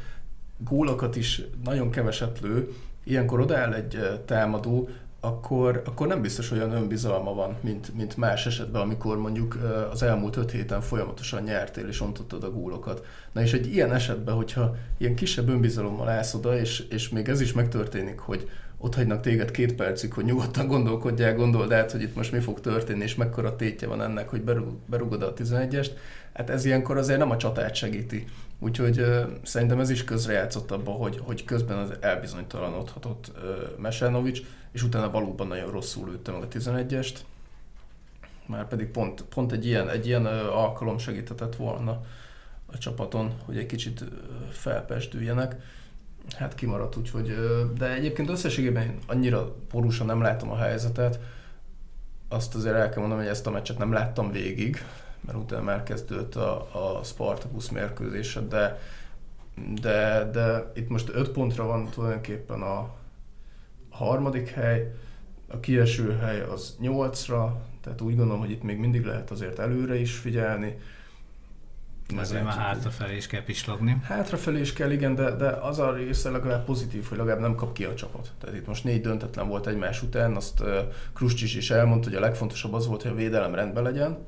gólokat 0.65 1.17
is 1.17 1.43
nagyon 1.65 1.91
keveset 1.91 2.41
lő, 2.41 2.73
ilyenkor 3.11 3.41
odaáll 3.41 3.73
egy 3.73 4.21
támadó, 4.25 4.89
akkor, 5.21 5.83
akkor 5.87 6.07
nem 6.07 6.23
biztos 6.23 6.51
olyan 6.51 6.73
önbizalma 6.73 7.35
van, 7.35 7.57
mint, 7.61 7.95
mint 7.97 8.17
más 8.17 8.47
esetben, 8.47 8.83
amikor 8.83 9.19
mondjuk 9.19 9.59
az 9.93 10.03
elmúlt 10.03 10.37
öt 10.37 10.51
héten 10.51 10.81
folyamatosan 10.81 11.43
nyertél 11.43 11.89
és 11.89 12.01
ontottad 12.01 12.45
a 12.45 12.51
gólokat. 12.51 13.05
Na 13.33 13.43
és 13.43 13.53
egy 13.53 13.75
ilyen 13.75 13.93
esetben, 13.93 14.35
hogyha 14.35 14.77
ilyen 14.99 15.15
kisebb 15.15 15.49
önbizalommal 15.49 16.09
állsz 16.09 16.35
oda, 16.35 16.59
és, 16.59 16.81
és 16.91 17.09
még 17.09 17.29
ez 17.29 17.41
is 17.41 17.53
megtörténik, 17.53 18.19
hogy 18.19 18.49
ott 18.83 18.95
hagynak 18.95 19.21
téged 19.21 19.51
két 19.51 19.75
percig, 19.75 20.13
hogy 20.13 20.25
nyugodtan 20.25 20.67
gondolkodjál, 20.67 21.35
gondold 21.35 21.73
át, 21.73 21.93
hogy 21.93 22.03
itt 22.03 22.15
most 22.15 22.33
mi 22.33 22.39
fog 22.39 22.61
történni, 22.61 23.03
és 23.03 23.15
mekkora 23.15 23.57
tétje 23.57 23.89
van 23.89 24.03
ennek, 24.03 24.29
hogy 24.29 24.43
berugod 24.87 25.23
a 25.23 25.33
11-est, 25.33 25.91
hát 26.33 26.51
ez 26.51 26.65
ilyenkor 26.65 26.97
azért 26.97 27.19
nem 27.19 27.31
a 27.31 27.37
csatát 27.37 27.75
segíti. 27.75 28.25
Úgyhogy 28.59 29.01
uh, 29.01 29.21
szerintem 29.43 29.81
ez 29.81 29.91
is 29.91 30.05
közrejátszott 30.05 30.71
abban, 30.71 30.97
hogy, 30.97 31.21
hogy 31.23 31.45
közben 31.45 31.79
az 31.79 31.93
elbizonytalanodhatott 32.01 33.33
uh, 33.35 33.79
Mesenovics, 33.79 34.41
és 34.73 34.83
utána 34.83 35.11
valóban 35.11 35.47
nagyon 35.47 35.71
rosszul 35.71 36.09
lőtte 36.09 36.33
meg 36.33 36.43
a 36.43 36.49
11-est. 36.49 37.15
Már 38.47 38.69
pedig 38.69 38.87
pont, 38.87 39.23
pont 39.23 39.53
egy 39.53 39.67
ilyen, 39.67 39.89
egy 39.89 40.07
ilyen 40.07 40.27
uh, 40.27 40.57
alkalom 40.57 40.99
segíthetett 40.99 41.57
volna 41.57 42.01
a 42.67 42.79
csapaton, 42.79 43.33
hogy 43.45 43.59
egy 43.59 43.67
kicsit 43.67 44.01
uh, 44.01 44.09
felpesdüljenek. 44.51 45.57
Hát 46.37 46.55
kimaradt, 46.55 46.97
úgyhogy, 46.97 47.35
de 47.79 47.93
egyébként 47.93 48.29
összességében 48.29 48.99
annyira 49.07 49.55
porúsan 49.71 50.07
nem 50.07 50.21
látom 50.21 50.51
a 50.51 50.57
helyzetet. 50.57 51.21
Azt 52.29 52.55
azért 52.55 52.75
el 52.75 52.89
kell 52.89 53.01
mondanom, 53.01 53.25
hogy 53.25 53.33
ezt 53.33 53.47
a 53.47 53.51
meccset 53.51 53.79
nem 53.79 53.93
láttam 53.93 54.31
végig, 54.31 54.85
mert 55.21 55.39
utána 55.39 55.63
már 55.63 55.83
kezdődött 55.83 56.35
a, 56.35 56.97
a 56.99 57.03
Spartacus 57.03 57.71
mérkőzése, 57.71 58.41
de, 58.41 58.79
de, 59.81 60.31
de 60.33 60.73
itt 60.75 60.89
most 60.89 61.11
öt 61.15 61.29
pontra 61.29 61.67
van 61.67 61.89
tulajdonképpen 61.89 62.63
a 62.63 62.91
harmadik 63.91 64.49
hely, 64.49 64.95
a 65.49 65.61
kieső 65.61 66.17
hely 66.17 66.41
az 66.41 66.77
nyolcra, 66.81 67.61
tehát 67.83 68.01
úgy 68.01 68.17
gondolom, 68.17 68.41
hogy 68.41 68.51
itt 68.51 68.63
még 68.63 68.79
mindig 68.79 69.05
lehet 69.05 69.31
azért 69.31 69.59
előre 69.59 69.95
is 69.95 70.17
figyelni. 70.17 70.79
Ezért 72.19 72.45
már 72.45 72.57
hátrafelé 72.57 73.17
is 73.17 73.27
kell 73.27 73.45
pislogni. 73.45 74.01
Hátrafelé 74.03 74.61
is 74.61 74.73
kell, 74.73 74.91
igen, 74.91 75.15
de, 75.15 75.31
de 75.31 75.49
az 75.49 75.79
a 75.79 75.93
része 75.93 76.31
legalább 76.31 76.65
pozitív, 76.65 77.05
hogy 77.09 77.19
legalább 77.19 77.41
nem 77.41 77.55
kap 77.55 77.73
ki 77.73 77.85
a 77.85 77.95
csapat. 77.95 78.31
Tehát 78.41 78.57
itt 78.57 78.67
most 78.67 78.85
négy 78.85 79.01
döntetlen 79.01 79.49
volt 79.49 79.67
egymás 79.67 80.03
után, 80.03 80.37
azt 80.37 80.61
uh, 80.61 80.69
Kruscsis 81.15 81.55
is 81.55 81.71
elmondta, 81.71 82.09
hogy 82.09 82.19
a 82.19 82.21
legfontosabb 82.21 82.73
az 82.73 82.87
volt, 82.87 83.03
hogy 83.03 83.11
a 83.11 83.15
védelem 83.15 83.55
rendben 83.55 83.83
legyen, 83.83 84.19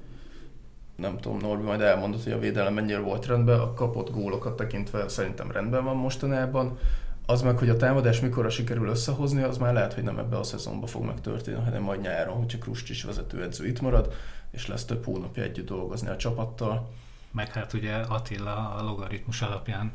nem 0.96 1.18
tudom, 1.18 1.38
Norbi 1.38 1.62
majd 1.62 1.80
elmondott, 1.80 2.22
hogy 2.22 2.32
a 2.32 2.38
védelem 2.38 2.74
mennyire 2.74 2.98
volt 2.98 3.26
rendben, 3.26 3.60
a 3.60 3.74
kapott 3.74 4.10
gólokat 4.10 4.56
tekintve 4.56 5.08
szerintem 5.08 5.50
rendben 5.50 5.84
van 5.84 5.96
mostanában. 5.96 6.78
Az 7.26 7.42
meg, 7.42 7.58
hogy 7.58 7.68
a 7.68 7.76
támadás 7.76 8.20
mikorra 8.20 8.50
sikerül 8.50 8.88
összehozni, 8.88 9.42
az 9.42 9.58
már 9.58 9.72
lehet, 9.72 9.92
hogy 9.92 10.02
nem 10.02 10.18
ebbe 10.18 10.36
a 10.36 10.42
szezonban 10.42 10.88
fog 10.88 11.04
megtörténni, 11.04 11.62
hanem 11.64 11.82
majd 11.82 12.00
nyáron, 12.00 12.36
hogyha 12.36 12.58
Krustis 12.58 13.02
vezetőedző 13.02 13.66
itt 13.66 13.80
marad, 13.80 14.12
és 14.50 14.66
lesz 14.66 14.84
több 14.84 15.04
hónapja 15.04 15.42
együtt 15.42 15.66
dolgozni 15.66 16.08
a 16.08 16.16
csapattal. 16.16 16.88
Meg 17.32 17.52
hát 17.52 17.72
ugye 17.72 17.94
Attila 17.94 18.74
a 18.74 18.82
logaritmus 18.82 19.42
alapján 19.42 19.92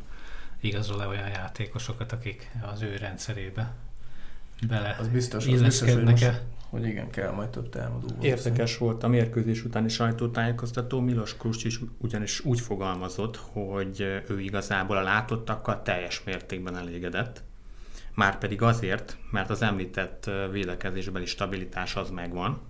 igazol 0.62 0.98
le 0.98 1.08
olyan 1.08 1.28
játékosokat, 1.28 2.12
akik 2.12 2.52
az 2.74 2.82
ő 2.82 2.96
rendszerébe 2.96 3.74
bele 4.68 4.96
az 5.00 5.08
biztos, 5.08 5.48
az 5.48 5.62
biztos, 5.62 5.94
hogy 5.94 6.04
most, 6.04 6.42
hogy 6.70 6.86
igen, 6.86 7.10
kell 7.10 7.32
majd 7.32 7.50
több 7.50 7.70
támadó. 7.70 8.08
Érdekes 8.22 8.78
volt 8.78 9.04
a 9.04 9.08
mérkőzés 9.08 9.64
utáni 9.64 9.90
sajtótájékoztató. 9.90 11.00
Milos 11.00 11.36
is 11.64 11.80
ugyanis 11.98 12.46
úgy 12.46 12.60
fogalmazott, 12.60 13.36
hogy 13.36 14.02
ő 14.28 14.40
igazából 14.40 14.98
a 14.98 15.02
látottakkal 15.02 15.82
teljes 15.82 16.24
mértékben 16.24 16.78
elégedett. 16.78 17.44
Márpedig 18.14 18.62
azért, 18.62 19.18
mert 19.32 19.50
az 19.50 19.62
említett 19.62 20.30
védekezésbeli 20.52 21.26
stabilitás 21.26 21.96
az 21.96 22.10
megvan, 22.10 22.62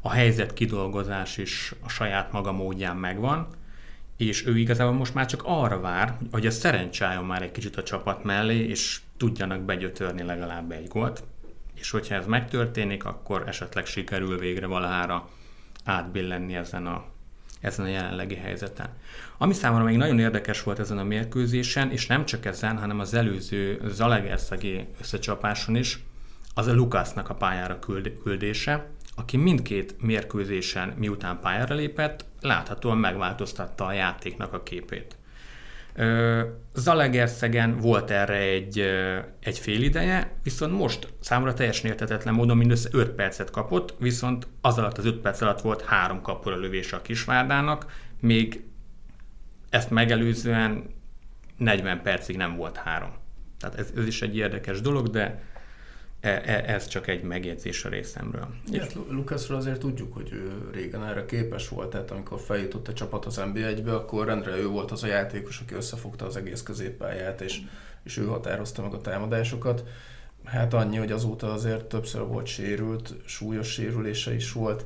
a 0.00 0.10
helyzet 0.10 0.52
kidolgozás 0.52 1.36
is 1.36 1.74
a 1.80 1.88
saját 1.88 2.32
maga 2.32 2.52
módján 2.52 2.96
megvan, 2.96 3.46
és 4.26 4.46
ő 4.46 4.58
igazából 4.58 4.94
most 4.94 5.14
már 5.14 5.26
csak 5.26 5.42
arra 5.44 5.80
vár, 5.80 6.18
hogy 6.30 6.46
a 6.46 6.50
szerencsájon 6.50 7.24
már 7.24 7.42
egy 7.42 7.52
kicsit 7.52 7.76
a 7.76 7.82
csapat 7.82 8.24
mellé, 8.24 8.58
és 8.58 9.00
tudjanak 9.16 9.60
begyötörni 9.60 10.22
legalább 10.22 10.70
egy 10.70 10.88
gólt 10.88 11.22
és 11.80 11.90
hogyha 11.90 12.14
ez 12.14 12.26
megtörténik, 12.26 13.04
akkor 13.04 13.44
esetleg 13.46 13.86
sikerül 13.86 14.38
végre 14.38 14.66
valahára 14.66 15.28
átbillenni 15.84 16.54
ezen 16.54 16.86
a 16.86 17.04
ezen 17.60 17.84
a 17.84 17.88
jelenlegi 17.88 18.34
helyzeten. 18.34 18.88
Ami 19.38 19.52
számomra 19.52 19.84
még 19.84 19.96
nagyon 19.96 20.18
érdekes 20.18 20.62
volt 20.62 20.78
ezen 20.78 20.98
a 20.98 21.04
mérkőzésen, 21.04 21.90
és 21.90 22.06
nem 22.06 22.24
csak 22.24 22.44
ezen, 22.44 22.78
hanem 22.78 23.00
az 23.00 23.14
előző 23.14 23.80
Zalegerszegi 23.88 24.86
összecsapáson 25.00 25.76
is, 25.76 25.98
az 26.54 26.66
a 26.66 26.74
Lukasznak 26.74 27.28
a 27.28 27.34
pályára 27.34 27.78
küldése, 28.22 28.86
aki 29.20 29.36
mindkét 29.36 29.94
mérkőzésen, 30.00 30.94
miután 30.96 31.40
pályára 31.40 31.74
lépett, 31.74 32.24
láthatóan 32.40 32.98
megváltoztatta 32.98 33.86
a 33.86 33.92
játéknak 33.92 34.52
a 34.52 34.62
képét. 34.62 35.16
Zalegerszegen 36.74 37.76
volt 37.76 38.10
erre 38.10 38.36
egy, 38.36 38.78
egy 39.40 39.58
fél 39.58 39.82
ideje, 39.82 40.32
viszont 40.42 40.78
most 40.78 41.12
számomra 41.20 41.54
teljesen 41.54 41.90
értetetlen 41.90 42.34
módon 42.34 42.56
mindössze 42.56 42.88
5 42.92 43.10
percet 43.10 43.50
kapott, 43.50 43.94
viszont 43.98 44.46
az 44.60 44.78
alatt 44.78 44.98
az 44.98 45.04
5 45.04 45.16
perc 45.16 45.40
alatt 45.40 45.60
volt 45.60 45.82
három 45.82 46.22
kapura 46.22 46.56
lövése 46.56 46.96
a 46.96 47.02
Kisvárdának, 47.02 47.86
még 48.20 48.64
ezt 49.70 49.90
megelőzően 49.90 50.84
40 51.56 52.02
percig 52.02 52.36
nem 52.36 52.56
volt 52.56 52.76
három. 52.76 53.12
Tehát 53.58 53.78
ez, 53.78 53.92
ez 53.96 54.06
is 54.06 54.22
egy 54.22 54.36
érdekes 54.36 54.80
dolog, 54.80 55.08
de 55.08 55.42
ez 56.20 56.86
csak 56.86 57.06
egy 57.06 57.22
megjegyzés 57.22 57.84
a 57.84 57.88
részemről. 57.88 58.48
Ja, 58.70 58.86
Lukaszról 59.08 59.58
azért 59.58 59.78
tudjuk, 59.78 60.14
hogy 60.14 60.32
ő 60.32 60.70
régen 60.72 61.04
erre 61.04 61.24
képes 61.24 61.68
volt, 61.68 61.90
tehát 61.90 62.10
amikor 62.10 62.40
feljutott 62.40 62.88
a 62.88 62.92
csapat 62.92 63.26
az 63.26 63.40
NB1-be, 63.40 63.94
akkor 63.94 64.26
rendre 64.26 64.56
ő 64.56 64.66
volt 64.66 64.90
az 64.90 65.02
a 65.02 65.06
játékos, 65.06 65.60
aki 65.60 65.74
összefogta 65.74 66.26
az 66.26 66.36
egész 66.36 66.62
középpályát, 66.62 67.40
és, 67.40 67.60
és 68.02 68.16
ő 68.16 68.26
határozta 68.26 68.82
meg 68.82 68.92
a 68.92 69.00
támadásokat. 69.00 69.84
Hát 70.44 70.74
annyi, 70.74 70.96
hogy 70.96 71.12
azóta 71.12 71.52
azért 71.52 71.84
többször 71.84 72.26
volt 72.26 72.46
sérült, 72.46 73.14
súlyos 73.24 73.72
sérülése 73.72 74.34
is 74.34 74.52
volt, 74.52 74.84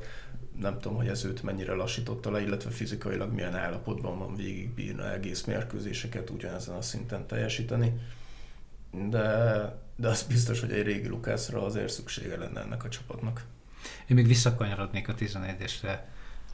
nem 0.59 0.79
tudom, 0.79 0.97
hogy 0.97 1.07
ez 1.07 1.25
őt 1.25 1.43
mennyire 1.43 1.73
lassította 1.73 2.31
le, 2.31 2.41
illetve 2.41 2.69
fizikailag 2.69 3.33
milyen 3.33 3.55
állapotban 3.55 4.17
van 4.17 4.35
végigbírna 4.35 5.13
egész 5.13 5.43
mérkőzéseket 5.43 6.29
ugyanezen 6.29 6.75
a 6.75 6.81
szinten 6.81 7.27
teljesíteni. 7.27 7.93
De 9.09 9.83
de 9.95 10.07
az 10.07 10.23
biztos, 10.23 10.59
hogy 10.59 10.71
egy 10.71 10.85
régi 10.85 11.07
Lukászra 11.07 11.65
azért 11.65 11.93
szüksége 11.93 12.37
lenne 12.37 12.61
ennek 12.61 12.83
a 12.83 12.89
csapatnak. 12.89 13.45
Én 14.07 14.15
még 14.15 14.27
visszakanyarodnék 14.27 15.07
a 15.07 15.15
11-esre, 15.15 15.99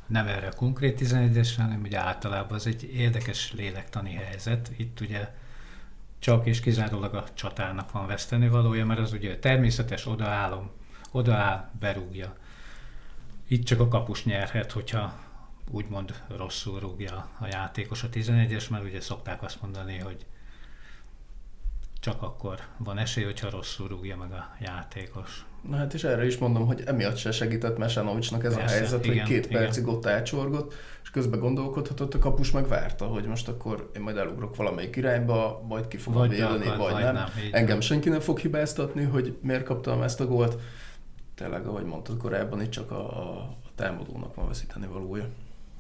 nem 0.08 0.28
erre 0.28 0.48
a 0.48 0.56
konkrét 0.56 1.00
11-esre, 1.02 1.58
hanem 1.58 1.82
ugye 1.82 2.00
általában 2.00 2.54
az 2.54 2.68
egy 2.68 2.84
érdekes 2.84 3.54
lélektani 3.54 4.14
helyzet. 4.14 4.72
Itt 4.78 5.00
ugye 5.00 5.34
csak 6.20 6.46
és 6.46 6.60
kizárólag 6.60 7.14
a 7.14 7.24
csatának 7.34 7.92
van 7.92 8.08
veszteni 8.08 8.48
valója, 8.48 8.86
mert 8.86 9.00
az 9.00 9.14
ugye 9.14 9.40
természetes 9.40 10.08
odaállom, 10.08 10.72
odaáll, 11.12 11.70
berúgja. 11.80 12.36
Itt 13.48 13.66
csak 13.66 13.80
a 13.80 13.88
kapus 13.88 14.26
nyerhet, 14.26 14.72
hogyha 14.72 15.20
úgymond 15.70 16.24
rosszul 16.38 16.80
rúgja 16.80 17.30
a 17.40 17.46
játékos 17.46 18.04
a 18.04 18.10
11-es, 18.10 18.70
mert 18.70 18.84
ugye 18.84 19.02
szokták 19.02 19.44
azt 19.44 19.62
mondani, 19.62 19.98
hogy 19.98 20.26
csak 22.02 22.22
akkor 22.22 22.60
van 22.78 22.98
esély, 22.98 23.24
hogyha 23.24 23.50
rosszul 23.50 23.88
rúgja 23.88 24.18
meg 24.18 24.32
a 24.32 24.56
játékos. 24.60 25.46
Na 25.70 25.76
hát 25.78 25.94
és 25.94 26.04
erre 26.04 26.26
is 26.26 26.38
mondom, 26.38 26.66
hogy 26.66 26.84
emiatt 26.86 27.18
se 27.18 27.32
segített 27.32 27.78
Mesanovicsnak 27.78 28.44
ez 28.44 28.56
Persze, 28.56 28.76
a 28.76 28.78
helyzet, 28.78 29.06
igen, 29.06 29.18
hogy 29.18 29.28
két 29.28 29.46
igen. 29.46 29.62
percig 29.62 29.88
ott 29.88 30.06
átsorgott, 30.06 30.74
és 31.04 31.10
közben 31.10 31.40
gondolkodhatott, 31.40 32.14
a 32.14 32.20
kapus 32.20 32.52
meg 32.52 32.68
várta, 32.68 33.06
hogy 33.06 33.26
most 33.26 33.48
akkor 33.48 33.92
én 33.96 34.02
majd 34.02 34.18
elugrok 34.18 34.56
valamelyik 34.56 34.96
irányba, 34.96 35.64
majd 35.68 35.88
ki 35.88 35.98
fogom 35.98 36.28
védeni, 36.28 36.66
vagy, 36.66 36.78
vagy 36.78 37.04
nem. 37.04 37.14
nem 37.14 37.30
Engem 37.52 37.72
van. 37.72 37.82
senki 37.82 38.10
nem 38.10 38.20
fog 38.20 38.40
hibáztatni, 38.40 39.04
hogy 39.04 39.38
miért 39.42 39.64
kaptam 39.64 40.02
ezt 40.02 40.20
a 40.20 40.26
gólt. 40.26 40.62
Tényleg, 41.36 41.66
ahogy 41.66 41.86
mondtad 41.86 42.18
korábban, 42.18 42.62
itt 42.62 42.70
csak 42.70 42.92
a, 42.92 43.22
a 43.22 43.56
támadónak 43.76 44.36
van 44.36 44.48
veszíteni 44.48 44.88
valója. 44.88 45.26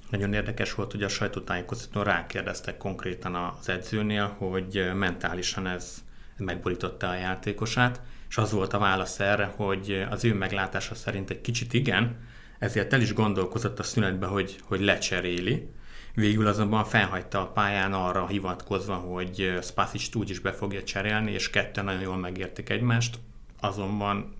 Nagyon 0.09 0.33
érdekes 0.33 0.73
volt, 0.73 0.91
hogy 0.91 1.03
a 1.03 1.07
sajtótájékoztatón 1.07 2.03
rákérdeztek 2.03 2.77
konkrétan 2.77 3.35
az 3.35 3.69
edzőnél, 3.69 4.35
hogy 4.37 4.91
mentálisan 4.93 5.67
ez 5.67 6.03
megborította 6.45 7.09
a 7.09 7.15
játékosát, 7.15 8.01
és 8.29 8.37
az 8.37 8.51
volt 8.51 8.73
a 8.73 8.79
válasz 8.79 9.19
erre, 9.19 9.53
hogy 9.55 10.05
az 10.09 10.23
ő 10.23 10.33
meglátása 10.33 10.95
szerint 10.95 11.29
egy 11.29 11.41
kicsit 11.41 11.73
igen, 11.73 12.17
ezért 12.59 12.93
el 12.93 13.01
is 13.01 13.13
gondolkozott 13.13 13.79
a 13.79 13.83
szünetbe, 13.83 14.25
hogy, 14.25 14.55
hogy 14.63 14.81
lecseréli. 14.81 15.69
Végül 16.15 16.47
azonban 16.47 16.85
felhagyta 16.85 17.41
a 17.41 17.51
pályán 17.51 17.93
arra 17.93 18.27
hivatkozva, 18.27 18.95
hogy 18.95 19.57
Spasic 19.61 20.15
úgy 20.15 20.29
is 20.29 20.39
be 20.39 20.51
fogja 20.51 20.83
cserélni, 20.83 21.31
és 21.31 21.49
ketten 21.49 21.85
nagyon 21.85 22.01
jól 22.01 22.17
megértik 22.17 22.69
egymást, 22.69 23.19
azonban 23.59 24.39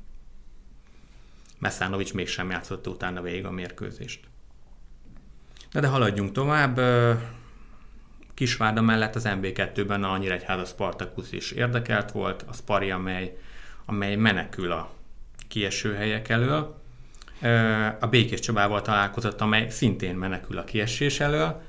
Meszánovics 1.62 2.14
mégsem 2.14 2.50
játszotta 2.50 2.90
utána 2.90 3.22
végig 3.22 3.46
a 3.46 3.52
mérkőzést. 3.52 4.20
De, 5.72 5.80
de 5.80 5.88
haladjunk 5.88 6.32
tovább. 6.32 6.80
Kisvárda 8.42 8.82
mellett 8.82 9.16
az 9.16 9.28
MB2-ben 9.30 10.04
a 10.04 10.18
Nyíregyháza 10.18 10.66
Spartacus 10.66 11.32
is 11.32 11.52
érdekelt 11.52 12.12
volt, 12.12 12.46
a 12.48 12.54
Spari, 12.54 12.92
amely, 12.92 13.38
amely 13.86 14.16
menekül 14.16 14.72
a 14.72 14.94
kieső 15.48 15.94
helyek 15.94 16.30
elől. 16.30 16.82
A 18.00 18.08
Békés 18.08 18.40
Csabával 18.40 18.82
találkozott, 18.82 19.42
amely 19.42 19.70
szintén 19.70 20.16
menekül 20.16 20.58
a 20.58 20.64
kiesés 20.64 21.20
elől, 21.20 21.62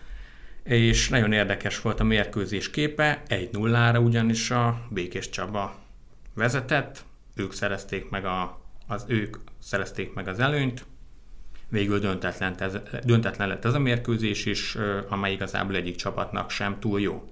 és 0.64 1.08
nagyon 1.08 1.32
érdekes 1.32 1.80
volt 1.80 2.00
a 2.00 2.04
mérkőzés 2.04 2.70
képe, 2.70 3.22
1-0-ra 3.28 4.04
ugyanis 4.04 4.50
a 4.50 4.80
Békés 4.90 5.28
Csaba 5.28 5.78
vezetett, 6.34 7.04
ők 7.34 7.52
szerezték 7.52 8.10
meg 8.10 8.24
a, 8.24 8.60
az 8.86 9.04
ők 9.06 9.36
szerezték 9.58 10.14
meg 10.14 10.28
az 10.28 10.38
előnyt, 10.38 10.84
végül 11.72 11.98
döntetlen, 11.98 12.54
ez, 12.58 12.76
döntetlen 13.04 13.48
lett 13.48 13.64
ez 13.64 13.74
a 13.74 13.78
mérkőzés 13.78 14.46
is, 14.46 14.76
amely 15.08 15.32
igazából 15.32 15.74
egyik 15.74 15.96
csapatnak 15.96 16.50
sem 16.50 16.78
túl 16.80 17.00
jó. 17.00 17.22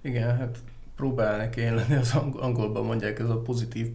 Igen, 0.00 0.36
hát 0.36 0.58
próbálnak 0.96 1.56
én 1.56 1.74
lenni, 1.74 1.94
az 1.94 2.14
angolban 2.14 2.84
mondják 2.84 3.18
ez 3.18 3.30
a 3.30 3.40
pozitív 3.40 3.86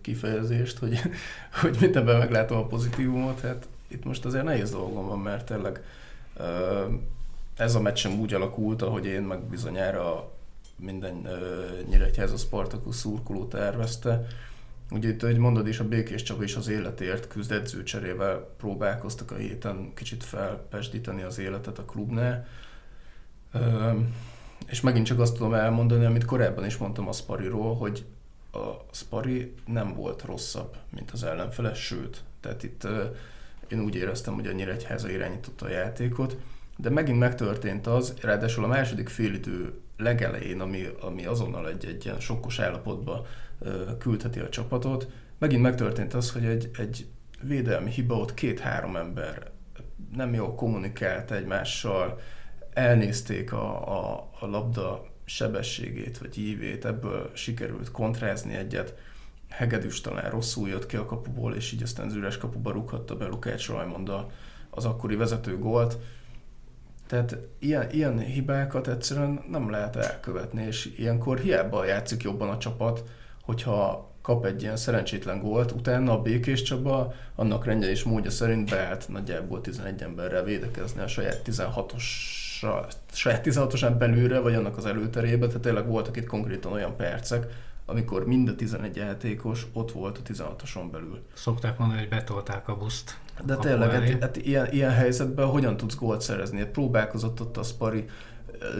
kifejezést, 0.00 0.78
hogy, 0.78 1.00
hogy 1.60 1.76
mindenben 1.80 2.18
meglátom 2.18 2.58
a 2.58 2.66
pozitívumot, 2.66 3.40
hát 3.40 3.68
itt 3.88 4.04
most 4.04 4.24
azért 4.24 4.44
nehéz 4.44 4.70
dolgom 4.70 5.06
van, 5.06 5.18
mert 5.18 5.46
tényleg 5.46 5.80
ez 7.56 7.74
a 7.74 7.80
meccs 7.80 7.98
sem 7.98 8.20
úgy 8.20 8.34
alakult, 8.34 8.82
ahogy 8.82 9.06
én 9.06 9.22
meg 9.22 9.42
bizonyára 9.42 10.30
minden 10.76 11.28
Nyíregyháza 11.88 12.36
Spartacus 12.36 12.96
szurkoló 12.96 13.44
tervezte. 13.46 14.26
Ugye 14.92 15.08
itt, 15.08 15.20
hogy 15.20 15.38
mondod 15.38 15.68
is, 15.68 15.78
a 15.78 15.88
Békés 15.88 16.22
Csaba 16.22 16.42
is 16.42 16.56
az 16.56 16.68
életért 16.68 17.28
küzd 17.28 17.52
edzőcserével 17.52 18.54
próbálkoztak 18.56 19.30
a 19.30 19.34
héten 19.34 19.92
kicsit 19.94 20.24
felpesdíteni 20.24 21.22
az 21.22 21.38
életet 21.38 21.78
a 21.78 21.84
klubnál. 21.84 22.46
És 24.66 24.80
megint 24.80 25.06
csak 25.06 25.18
azt 25.20 25.34
tudom 25.34 25.54
elmondani, 25.54 26.04
amit 26.04 26.24
korábban 26.24 26.64
is 26.66 26.76
mondtam 26.76 27.08
a 27.08 27.12
Spariról, 27.12 27.74
hogy 27.76 28.04
a 28.52 28.68
Spari 28.90 29.54
nem 29.66 29.94
volt 29.94 30.22
rosszabb, 30.22 30.76
mint 30.90 31.10
az 31.10 31.24
ellenfele, 31.24 31.74
sőt, 31.74 32.22
tehát 32.40 32.62
itt 32.62 32.86
én 33.68 33.80
úgy 33.80 33.94
éreztem, 33.94 34.34
hogy 34.34 34.46
a 34.46 34.52
Nyíregyháza 34.52 35.10
irányította 35.10 35.66
a 35.66 35.70
játékot, 35.70 36.36
de 36.76 36.90
megint 36.90 37.18
megtörtént 37.18 37.86
az, 37.86 38.14
ráadásul 38.20 38.64
a 38.64 38.66
második 38.66 39.08
félidő 39.08 39.72
legelején, 39.96 40.60
ami, 40.60 40.88
ami 41.00 41.24
azonnal 41.24 41.68
egy, 41.68 41.84
egy 41.84 42.04
ilyen 42.04 42.20
sokkos 42.20 42.58
állapotba 42.58 43.26
küldheti 43.98 44.38
a 44.38 44.48
csapatot. 44.48 45.08
Megint 45.38 45.62
megtörtént 45.62 46.14
az, 46.14 46.32
hogy 46.32 46.44
egy, 46.44 46.70
egy 46.78 47.06
védelmi 47.42 47.90
hiba 47.90 48.14
ott 48.14 48.34
két-három 48.34 48.96
ember 48.96 49.50
nem 50.14 50.34
jól 50.34 50.54
kommunikált 50.54 51.30
egymással, 51.30 52.20
elnézték 52.72 53.52
a, 53.52 53.88
a, 53.98 54.30
a 54.40 54.46
labda 54.46 55.06
sebességét 55.24 56.18
vagy 56.18 56.38
ívét, 56.38 56.84
ebből 56.84 57.30
sikerült 57.32 57.90
kontrázni 57.90 58.54
egyet. 58.54 58.94
Hegedűs 59.48 60.00
talán 60.00 60.30
rosszul 60.30 60.68
jött 60.68 60.86
ki 60.86 60.96
a 60.96 61.06
kapuból, 61.06 61.54
és 61.54 61.72
így 61.72 61.82
aztán 61.82 62.06
az 62.06 62.14
üres 62.14 62.38
kapuba 62.38 62.70
rúghatta 62.70 63.16
be 63.16 63.26
Lukács 63.26 63.68
Rajmond 63.68 64.10
az 64.70 64.84
akkori 64.84 65.16
vezető 65.16 65.58
gólt. 65.58 65.98
Tehát 67.06 67.36
ilyen, 67.58 67.90
ilyen 67.90 68.18
hibákat 68.18 68.88
egyszerűen 68.88 69.44
nem 69.50 69.70
lehet 69.70 69.96
elkövetni, 69.96 70.64
és 70.64 70.94
ilyenkor 70.96 71.38
hiába 71.38 71.84
játszik 71.84 72.22
jobban 72.22 72.48
a 72.48 72.58
csapat, 72.58 73.04
hogyha 73.42 74.10
kap 74.22 74.44
egy 74.44 74.62
ilyen 74.62 74.76
szerencsétlen 74.76 75.40
gólt, 75.40 75.72
utána 75.72 76.12
a 76.12 76.22
Békés 76.22 76.62
Csaba 76.62 77.14
annak 77.34 77.64
rendje 77.64 77.90
és 77.90 78.02
módja 78.02 78.30
szerint 78.30 78.70
beállt 78.70 79.08
nagyjából 79.08 79.60
11 79.60 80.02
emberrel 80.02 80.44
védekezni 80.44 81.00
a 81.00 81.08
saját 81.08 81.42
16-os 81.44 82.02
saját 83.12 83.46
16-osán 83.46 83.94
belülre, 83.98 84.38
vagy 84.38 84.54
annak 84.54 84.76
az 84.76 84.86
előterébe, 84.86 85.46
tehát 85.46 85.62
tényleg 85.62 85.86
voltak 85.86 86.16
itt 86.16 86.26
konkrétan 86.26 86.72
olyan 86.72 86.96
percek, 86.96 87.46
amikor 87.86 88.26
mind 88.26 88.48
a 88.48 88.54
11 88.54 88.96
játékos 88.96 89.66
ott 89.72 89.92
volt 89.92 90.18
a 90.18 90.32
16-oson 90.32 90.90
belül. 90.90 91.22
Szokták 91.34 91.78
mondani, 91.78 92.00
hogy 92.00 92.08
betolták 92.08 92.68
a 92.68 92.76
buszt. 92.76 93.18
De 93.44 93.56
tényleg, 93.56 93.90
hát, 93.90 94.20
hát 94.20 94.36
ilyen, 94.36 94.72
ilyen 94.72 94.90
helyzetben 94.90 95.46
hogyan 95.46 95.76
tudsz 95.76 95.94
gólt 95.94 96.20
szerezni? 96.20 96.58
Hát 96.58 96.68
próbálkozott 96.68 97.40
ott 97.40 97.56
a 97.56 97.62
Spari, 97.62 98.08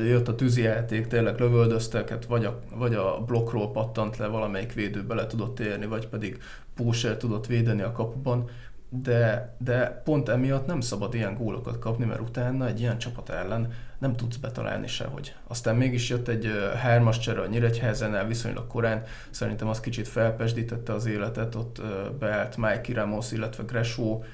jött 0.06 0.28
a 0.28 0.34
tűzijáték, 0.34 1.06
tényleg 1.06 1.38
lövöldöztek, 1.38 2.08
hát 2.08 2.24
vagy 2.24 2.44
a, 2.44 2.60
vagy 2.74 2.94
a 2.94 3.20
blokkról 3.26 3.70
pattant 3.70 4.16
le, 4.16 4.26
valamelyik 4.26 4.72
védő 4.72 5.02
bele 5.02 5.26
tudott 5.26 5.60
érni, 5.60 5.86
vagy 5.86 6.08
pedig 6.08 6.38
Póser 6.74 7.16
tudott 7.16 7.46
védeni 7.46 7.82
a 7.82 7.92
kapuban. 7.92 8.50
de, 8.88 9.54
de 9.58 10.00
pont 10.04 10.28
emiatt 10.28 10.66
nem 10.66 10.80
szabad 10.80 11.14
ilyen 11.14 11.34
gólokat 11.34 11.78
kapni, 11.78 12.04
mert 12.04 12.20
utána 12.20 12.66
egy 12.66 12.80
ilyen 12.80 12.98
csapat 12.98 13.28
ellen 13.28 13.72
nem 13.98 14.16
tudsz 14.16 14.36
betalálni 14.36 14.86
sehogy. 14.86 15.34
Aztán 15.46 15.76
mégis 15.76 16.08
jött 16.08 16.28
egy 16.28 16.50
hármas 16.76 17.18
csere 17.18 17.40
a 17.40 17.46
Nyíregyházánál 17.46 18.26
viszonylag 18.26 18.66
korán, 18.66 19.04
szerintem 19.30 19.68
az 19.68 19.80
kicsit 19.80 20.08
felpesdítette 20.08 20.92
az 20.92 21.06
életet, 21.06 21.54
ott 21.54 21.82
beállt 22.18 22.56
Mike 22.56 22.92
Ramos, 22.94 23.32
illetve 23.32 23.62
Gresó, 23.62 24.24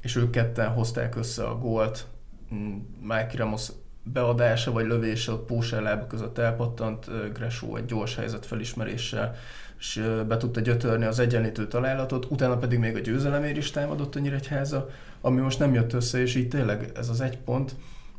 és 0.00 0.16
ők 0.16 0.30
ketten 0.30 0.68
hozták 0.68 1.16
össze 1.16 1.44
a 1.44 1.58
gólt. 1.58 2.06
Mm, 2.54 2.76
Mike 3.00 3.32
Ramos 3.36 3.68
beadása 4.12 4.72
vagy 4.72 4.86
lövése 4.86 5.32
ott 5.32 5.46
Pósel 5.46 5.82
lába 5.82 6.06
között 6.06 6.38
elpattant, 6.38 7.32
Gresó 7.32 7.76
egy 7.76 7.84
gyors 7.84 8.16
helyzet 8.16 8.46
felismeréssel 8.46 9.36
és 9.78 10.02
be 10.28 10.36
tudta 10.36 10.60
gyötörni 10.60 11.04
az 11.04 11.18
egyenlítő 11.18 11.68
találatot, 11.68 12.26
utána 12.30 12.56
pedig 12.56 12.78
még 12.78 12.96
a 12.96 13.00
győzelemért 13.00 13.56
is 13.56 13.70
támadott 13.70 14.14
a 14.14 14.18
Nyíregyháza, 14.18 14.88
ami 15.20 15.40
most 15.40 15.58
nem 15.58 15.74
jött 15.74 15.92
össze, 15.92 16.20
és 16.20 16.34
így 16.34 16.48
tényleg 16.48 16.90
ez 16.94 17.08
az 17.08 17.20
egy 17.20 17.38
pont, 17.38 17.76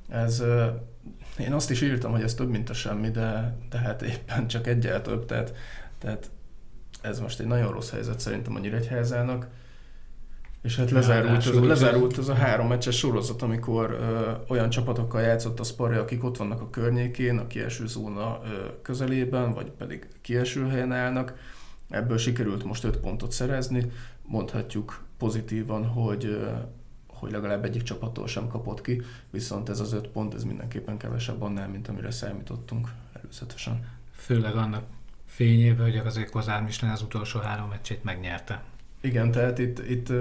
ez, 0.10 0.44
én 1.40 1.54
azt 1.54 1.72
is 1.72 1.82
írtam, 1.82 2.12
hogy 2.12 2.22
ez 2.22 2.34
több, 2.34 2.50
mint 2.50 2.70
a 2.70 2.74
semmi, 2.74 3.10
de, 3.10 3.58
de 3.70 3.78
hát 3.78 4.02
éppen 4.02 4.48
csak 4.48 4.68
egyel 4.68 5.02
több, 5.02 5.26
tehát, 5.26 5.54
tehát 6.00 6.30
ez 7.02 7.20
most 7.20 7.40
egy 7.40 7.48
nagyon 7.48 7.72
rossz 7.72 7.92
helyzet 7.92 8.20
szerintem 8.20 8.56
a 8.56 8.60
Nyíregyházának. 8.60 9.48
És 10.68 10.76
hát 10.76 10.92
lezárult, 10.92 11.46
az, 11.46 11.60
lezárult 11.60 12.18
az 12.18 12.30
a 12.30 12.34
három 12.34 12.68
meccses 12.68 12.98
sorozat, 12.98 13.42
amikor 13.42 13.92
ö, 13.92 14.32
olyan 14.48 14.70
csapatokkal 14.70 15.22
játszott 15.22 15.60
a 15.60 15.64
Spari, 15.64 15.96
akik 15.96 16.24
ott 16.24 16.38
vannak 16.38 16.62
a 16.62 16.70
környékén, 16.70 17.38
a 17.38 17.48
kieső 17.48 17.88
zóna 17.88 18.40
ö, 18.44 18.48
közelében, 18.82 19.54
vagy 19.54 19.70
pedig 19.70 20.08
kieső 20.22 20.68
helyen 20.68 20.92
állnak. 20.92 21.34
Ebből 21.90 22.18
sikerült 22.18 22.64
most 22.64 22.84
öt 22.84 22.98
pontot 22.98 23.32
szerezni. 23.32 23.92
Mondhatjuk 24.26 25.04
pozitívan, 25.18 25.86
hogy 25.86 26.26
ö, 26.26 26.48
hogy 27.08 27.32
legalább 27.32 27.66
egyik 27.66 27.84
csapattól 27.84 28.28
sem 28.28 28.48
kapott 28.48 28.82
ki, 28.82 29.02
viszont 29.30 29.70
ez 29.70 29.80
az 29.80 29.94
öt 29.94 30.08
pont, 30.08 30.34
ez 30.34 30.44
mindenképpen 30.44 30.98
kevesebb 30.98 31.42
annál, 31.42 31.68
mint 31.68 31.88
amire 31.88 32.12
számítottunk 32.12 32.88
előzetesen. 33.14 33.86
Főleg 34.12 34.56
annak 34.56 34.84
fényében, 35.26 35.86
hogy 35.86 35.98
azért 35.98 36.30
Kozár 36.30 36.64
Michelin 36.64 36.96
az 36.96 37.02
utolsó 37.02 37.40
három 37.40 37.70
meccsét 37.70 38.04
megnyerte. 38.04 38.64
Igen, 39.02 39.32
tehát 39.32 39.58
itt, 39.58 39.90
itt 39.90 40.12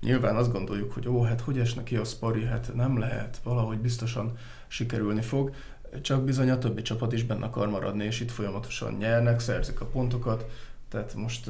nyilván 0.00 0.36
azt 0.36 0.52
gondoljuk, 0.52 0.92
hogy 0.92 1.08
ó, 1.08 1.22
hát 1.22 1.40
hogy 1.40 1.58
esne 1.58 1.82
ki 1.82 1.96
a 1.96 2.04
Spari, 2.04 2.44
hát 2.44 2.74
nem 2.74 2.98
lehet, 2.98 3.40
valahogy 3.42 3.78
biztosan 3.78 4.36
sikerülni 4.68 5.22
fog, 5.22 5.54
csak 6.02 6.24
bizony 6.24 6.50
a 6.50 6.58
többi 6.58 6.82
csapat 6.82 7.12
is 7.12 7.24
benne 7.24 7.44
akar 7.44 7.68
maradni, 7.68 8.04
és 8.04 8.20
itt 8.20 8.30
folyamatosan 8.30 8.92
nyernek, 8.92 9.40
szerzik 9.40 9.80
a 9.80 9.86
pontokat, 9.86 10.46
tehát 10.88 11.14
most 11.14 11.48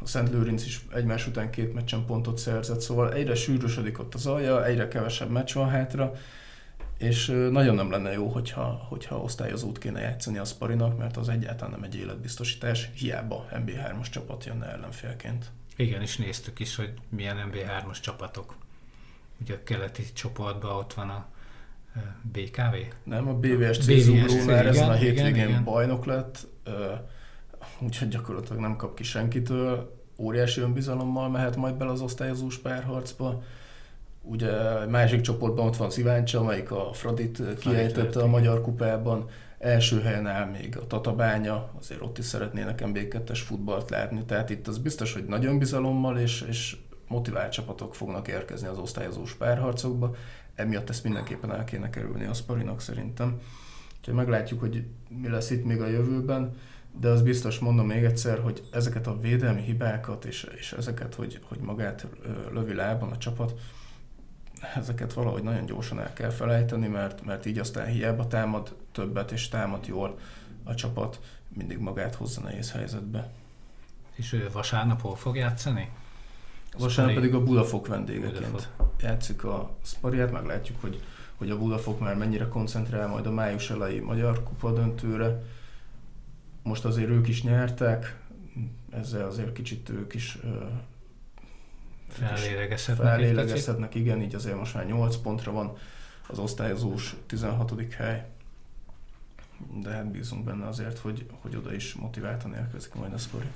a 0.00 0.06
Szent 0.06 0.30
Lőrinc 0.30 0.64
is 0.66 0.84
egymás 0.94 1.26
után 1.26 1.50
két 1.50 1.74
meccsen 1.74 2.04
pontot 2.04 2.38
szerzett, 2.38 2.80
szóval 2.80 3.12
egyre 3.12 3.34
sűrűsödik 3.34 3.98
ott 3.98 4.14
az 4.14 4.26
alja, 4.26 4.64
egyre 4.64 4.88
kevesebb 4.88 5.30
meccs 5.30 5.54
van 5.54 5.68
hátra, 5.68 6.12
és 6.98 7.26
nagyon 7.50 7.74
nem 7.74 7.90
lenne 7.90 8.12
jó, 8.12 8.26
hogyha, 8.26 8.86
hogyha 8.88 9.22
osztályozót 9.22 9.78
kéne 9.78 10.00
játszani 10.00 10.38
a 10.38 10.44
Sparinak, 10.44 10.98
mert 10.98 11.16
az 11.16 11.28
egyáltalán 11.28 11.70
nem 11.70 11.82
egy 11.82 11.96
életbiztosítás, 11.96 12.90
hiába 12.94 13.46
MB3-as 13.52 14.10
csapat 14.10 14.44
jönne 14.44 14.66
ellenfélként. 14.66 15.50
Igen, 15.80 16.00
és 16.00 16.16
néztük 16.16 16.58
is, 16.58 16.76
hogy 16.76 16.92
milyen 17.08 17.50
MB3-as 17.52 18.00
csapatok. 18.00 18.54
Ugye 19.40 19.54
a 19.54 19.62
keleti 19.64 20.02
csoportban 20.12 20.76
ott 20.76 20.94
van 20.94 21.08
a 21.08 21.26
BKV? 22.22 22.76
Nem, 23.04 23.28
a 23.28 23.32
BVSC, 23.32 23.86
BVSC 23.86 24.02
Zugró 24.02 24.44
már 24.44 24.66
ezen 24.66 24.88
a 24.88 24.92
hétvégén 24.92 25.34
igen, 25.34 25.48
igen. 25.48 25.64
bajnok 25.64 26.04
lett, 26.04 26.46
úgyhogy 27.78 28.08
gyakorlatilag 28.08 28.60
nem 28.60 28.76
kap 28.76 28.94
ki 28.94 29.02
senkitől. 29.02 29.98
Óriási 30.18 30.60
önbizalommal 30.60 31.28
mehet 31.28 31.56
majd 31.56 31.74
bele 31.74 31.90
az 31.90 32.00
osztályozós 32.00 32.58
párharcba. 32.58 33.42
Ugye 34.22 34.50
másik 34.86 35.20
csoportban 35.20 35.66
ott 35.66 35.76
van 35.76 35.90
Sziváncsa, 35.90 36.38
amelyik 36.38 36.70
a 36.70 36.92
Fradit 36.92 37.58
kiejtette 37.58 38.22
a 38.22 38.26
Magyar 38.26 38.60
Kupában 38.60 39.28
első 39.60 40.00
helyen 40.00 40.26
áll 40.26 40.50
még 40.50 40.76
a 40.76 40.86
Tatabánya, 40.86 41.70
azért 41.78 42.00
ott 42.00 42.18
is 42.18 42.24
szeretnének 42.24 42.82
MB2-es 42.84 43.40
futballt 43.44 43.90
látni, 43.90 44.24
tehát 44.24 44.50
itt 44.50 44.68
az 44.68 44.78
biztos, 44.78 45.12
hogy 45.12 45.24
nagyon 45.24 45.58
bizalommal 45.58 46.18
és, 46.18 46.44
és 46.48 46.76
motivált 47.08 47.52
csapatok 47.52 47.94
fognak 47.94 48.28
érkezni 48.28 48.66
az 48.66 48.78
osztályozós 48.78 49.34
párharcokba, 49.34 50.14
emiatt 50.54 50.88
ezt 50.88 51.04
mindenképpen 51.04 51.52
el 51.52 51.64
kéne 51.64 51.90
kerülni 51.90 52.24
a 52.24 52.34
Sparinak 52.34 52.80
szerintem. 52.80 53.40
Úgyhogy 53.98 54.14
meglátjuk, 54.14 54.60
hogy 54.60 54.86
mi 55.08 55.28
lesz 55.28 55.50
itt 55.50 55.64
még 55.64 55.80
a 55.80 55.86
jövőben, 55.86 56.54
de 57.00 57.08
az 57.08 57.22
biztos 57.22 57.58
mondom 57.58 57.86
még 57.86 58.04
egyszer, 58.04 58.38
hogy 58.38 58.62
ezeket 58.70 59.06
a 59.06 59.18
védelmi 59.18 59.62
hibákat 59.62 60.24
és, 60.24 60.46
és 60.58 60.72
ezeket, 60.72 61.14
hogy, 61.14 61.40
hogy 61.48 61.58
magát 61.58 62.06
lövi 62.52 62.74
lábon 62.74 63.10
a 63.10 63.18
csapat, 63.18 63.60
ezeket 64.74 65.12
valahogy 65.12 65.42
nagyon 65.42 65.66
gyorsan 65.66 66.00
el 66.00 66.12
kell 66.12 66.30
felejteni, 66.30 66.86
mert, 66.86 67.24
mert 67.24 67.46
így 67.46 67.58
aztán 67.58 67.86
hiába 67.86 68.26
támad 68.26 68.76
többet 68.92 69.30
és 69.32 69.48
támad 69.48 69.86
jól 69.86 70.18
a 70.64 70.74
csapat, 70.74 71.20
mindig 71.56 71.78
magát 71.78 72.14
hozza 72.14 72.40
nehéz 72.40 72.72
helyzetbe. 72.72 73.30
És 74.14 74.32
ő 74.32 74.50
vasárnap 74.52 75.00
hol 75.00 75.16
fog 75.16 75.36
játszani? 75.36 75.90
Vasárnap 76.78 77.14
pedig 77.14 77.34
a 77.34 77.42
Budafok 77.42 77.86
vendégeként 77.86 78.50
Budafok. 78.50 78.92
játszik 79.00 79.44
a 79.44 79.70
Spariát, 79.82 80.32
meglátjuk, 80.32 80.80
hogy, 80.80 81.02
hogy 81.36 81.50
a 81.50 81.58
Budafok 81.58 82.00
már 82.00 82.16
mennyire 82.16 82.48
koncentrál 82.48 83.08
majd 83.08 83.26
a 83.26 83.30
május 83.30 83.70
elejé 83.70 84.00
Magyar 84.00 84.42
Kupa 84.42 84.72
döntőre. 84.72 85.42
Most 86.62 86.84
azért 86.84 87.08
ők 87.08 87.28
is 87.28 87.42
nyertek, 87.42 88.18
ezzel 88.90 89.26
azért 89.26 89.52
kicsit 89.52 89.88
ők 89.88 90.14
is 90.14 90.38
Fellélegezhetnek, 92.12 93.06
fellélegezhetnek 93.06 93.94
igen, 93.94 94.22
így 94.22 94.34
azért 94.34 94.56
most 94.56 94.74
már 94.74 94.86
8 94.86 95.16
pontra 95.16 95.52
van 95.52 95.76
az 96.26 96.38
osztályozós 96.38 97.16
16. 97.26 97.94
hely. 97.94 98.26
De 99.82 99.90
hát 99.90 100.10
bízunk 100.10 100.44
benne 100.44 100.66
azért, 100.66 100.98
hogy, 100.98 101.26
hogy 101.40 101.56
oda 101.56 101.74
is 101.74 101.94
motiváltan 101.94 102.54
érkezik 102.54 102.94
majd 102.94 103.12
a 103.12 103.18
sztori. 103.18 103.46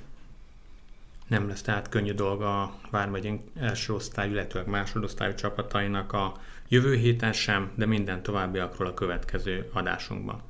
Nem 1.27 1.47
lesz 1.47 1.61
tehát 1.61 1.89
könnyű 1.89 2.13
dolga 2.13 2.61
a 2.61 2.79
Vármegyénk 2.91 3.41
első 3.59 3.93
osztály, 3.93 4.29
illetve 4.29 4.63
másodosztályú 4.65 5.33
csapatainak 5.33 6.13
a 6.13 6.37
jövő 6.67 6.95
héten 6.95 7.33
sem, 7.33 7.71
de 7.75 7.85
minden 7.85 8.23
továbbiakról 8.23 8.87
a 8.87 8.93
következő 8.93 9.69
adásunkban. 9.73 10.41